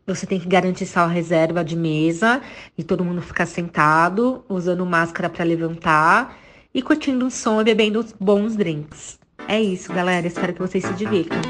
Você 0.07 0.27
tem 0.27 0.41
que 0.41 0.49
garantir 0.49 0.87
sua 0.87 1.07
reserva 1.07 1.65
de 1.65 1.77
mesa 1.77 2.43
e 2.77 2.83
todo 2.83 3.05
mundo 3.05 3.23
ficar 3.23 3.47
sentado, 3.47 4.45
usando 4.49 4.85
máscara 4.85 5.29
para 5.29 5.45
levantar 5.45 6.37
e 6.75 6.83
curtindo 6.83 7.27
o 7.27 7.31
som 7.31 7.61
e 7.61 7.65
bebendo 7.65 8.05
bons 8.19 8.57
drinks. 8.57 9.19
É 9.47 9.61
isso, 9.61 9.93
galera. 9.93 10.27
Espero 10.27 10.53
que 10.53 10.61
vocês 10.61 10.85
se 10.85 10.93
divirtam. 10.95 11.41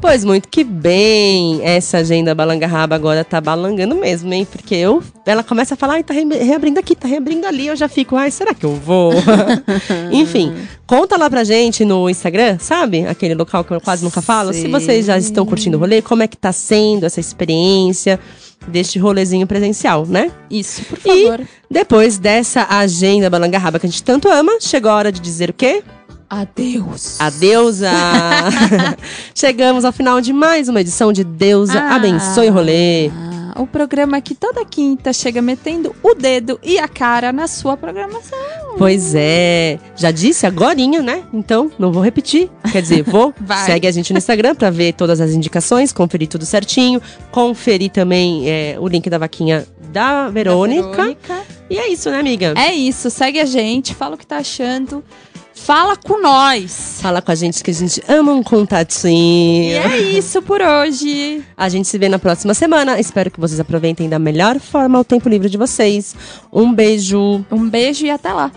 Pois 0.00 0.24
muito 0.24 0.48
que 0.48 0.64
bem. 0.64 1.60
Essa 1.62 1.98
agenda 1.98 2.34
balangarraba 2.34 2.94
agora 2.96 3.22
tá 3.22 3.40
balangando 3.40 3.94
mesmo, 3.94 4.32
hein? 4.32 4.46
Porque 4.50 4.74
eu, 4.74 5.02
ela 5.26 5.42
começa 5.44 5.74
a 5.74 5.76
falar, 5.76 5.94
ai, 5.94 6.02
tá 6.02 6.14
re- 6.14 6.24
reabrindo 6.24 6.80
aqui, 6.80 6.94
tá 6.96 7.06
reabrindo 7.06 7.46
ali. 7.46 7.66
Eu 7.66 7.76
já 7.76 7.86
fico, 7.88 8.16
ai, 8.16 8.30
será 8.30 8.54
que 8.54 8.64
eu 8.64 8.74
vou? 8.74 9.12
Enfim, 10.10 10.54
conta 10.86 11.16
lá 11.18 11.28
pra 11.28 11.44
gente 11.44 11.84
no 11.84 12.08
Instagram, 12.08 12.58
sabe? 12.58 13.06
Aquele 13.06 13.34
local 13.34 13.62
que 13.62 13.72
eu 13.72 13.80
quase 13.80 14.02
nunca 14.02 14.22
falo. 14.22 14.52
Se 14.54 14.62
Sim. 14.62 14.70
vocês 14.70 15.04
já 15.06 15.18
estão 15.18 15.44
curtindo 15.44 15.76
o 15.76 15.80
rolê, 15.80 16.00
como 16.00 16.22
é 16.22 16.26
que 16.26 16.36
tá 16.36 16.50
sendo 16.52 17.04
essa 17.04 17.20
experiência 17.20 18.18
deste 18.68 18.98
rolezinho 18.98 19.46
presencial, 19.46 20.06
né? 20.06 20.30
Isso, 20.50 20.82
por 20.84 20.98
favor. 20.98 21.40
Depois 21.70 22.18
dessa 22.18 22.66
agenda 22.68 23.30
balangarraba 23.30 23.78
que 23.78 23.86
a 23.86 23.88
gente 23.88 24.02
tanto 24.02 24.28
ama, 24.28 24.52
chegou 24.60 24.90
a 24.90 24.94
hora 24.96 25.12
de 25.12 25.20
dizer 25.20 25.50
o 25.50 25.54
quê? 25.54 25.82
Adeus. 26.30 27.20
Adeus! 27.20 27.80
Chegamos 29.34 29.84
ao 29.84 29.90
final 29.90 30.20
de 30.20 30.32
mais 30.32 30.68
uma 30.68 30.80
edição 30.80 31.12
de 31.12 31.24
Deusa 31.24 31.80
Ah. 31.80 31.96
Abençoe 31.96 32.48
o 32.48 32.52
Rolê. 32.52 33.08
Ah, 33.08 33.60
O 33.60 33.66
programa 33.66 34.20
que 34.20 34.32
toda 34.32 34.64
quinta 34.64 35.12
chega 35.12 35.42
metendo 35.42 35.92
o 36.04 36.14
dedo 36.14 36.60
e 36.62 36.78
a 36.78 36.86
cara 36.86 37.32
na 37.32 37.48
sua 37.48 37.76
programação. 37.76 38.38
Pois 38.78 39.12
é, 39.16 39.80
já 39.96 40.12
disse 40.12 40.46
agorinha, 40.46 41.02
né? 41.02 41.24
Então, 41.32 41.68
não 41.76 41.90
vou 41.90 42.00
repetir. 42.00 42.48
Quer 42.70 42.80
dizer, 42.82 43.02
vou. 43.02 43.34
Vai. 43.40 43.66
Segue 43.66 43.88
a 43.88 43.90
gente 43.90 44.12
no 44.12 44.18
Instagram 44.18 44.54
pra 44.54 44.70
ver 44.70 44.92
todas 44.92 45.20
as 45.20 45.32
indicações, 45.32 45.92
conferir 45.92 46.28
tudo 46.28 46.46
certinho, 46.46 47.02
conferir 47.32 47.90
também 47.90 48.48
é, 48.48 48.76
o 48.78 48.86
link 48.86 49.10
da 49.10 49.18
vaquinha 49.18 49.66
da 49.92 50.28
Verônica. 50.30 50.86
Verônica. 50.92 51.42
E 51.68 51.76
é 51.78 51.88
isso, 51.88 52.08
né, 52.10 52.20
amiga? 52.20 52.54
É 52.56 52.72
isso, 52.72 53.10
segue 53.10 53.40
a 53.40 53.44
gente, 53.44 53.94
fala 53.94 54.14
o 54.14 54.18
que 54.18 54.26
tá 54.26 54.38
achando. 54.38 55.04
Fala 55.64 55.94
com 55.94 56.20
nós. 56.20 56.98
Fala 57.02 57.20
com 57.20 57.30
a 57.30 57.34
gente 57.34 57.62
que 57.62 57.70
a 57.70 57.74
gente 57.74 58.02
ama 58.08 58.32
um 58.32 58.42
contatinho. 58.42 59.70
E 59.70 59.74
é 59.74 59.98
isso 59.98 60.40
por 60.42 60.60
hoje. 60.60 61.44
A 61.56 61.68
gente 61.68 61.86
se 61.86 61.98
vê 61.98 62.08
na 62.08 62.18
próxima 62.18 62.54
semana. 62.54 62.98
Espero 62.98 63.30
que 63.30 63.38
vocês 63.38 63.60
aproveitem 63.60 64.08
da 64.08 64.18
melhor 64.18 64.58
forma 64.58 64.98
o 64.98 65.04
tempo 65.04 65.28
livre 65.28 65.50
de 65.50 65.58
vocês. 65.58 66.16
Um 66.52 66.72
beijo. 66.72 67.44
Um 67.50 67.68
beijo 67.68 68.06
e 68.06 68.10
até 68.10 68.32
lá. 68.32 68.50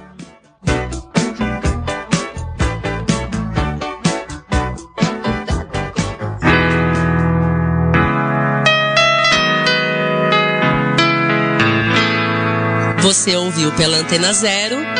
Você 13.02 13.36
ouviu 13.36 13.72
pela 13.74 13.98
Antena 13.98 14.34
Zero. 14.34 14.93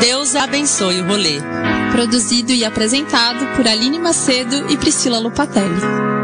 Deus 0.00 0.34
abençoe 0.36 1.00
o 1.00 1.06
rolê. 1.06 1.40
Produzido 1.92 2.52
e 2.52 2.64
apresentado 2.64 3.56
por 3.56 3.66
Aline 3.66 3.98
Macedo 3.98 4.70
e 4.70 4.76
Priscila 4.76 5.18
Lupatelli. 5.18 6.15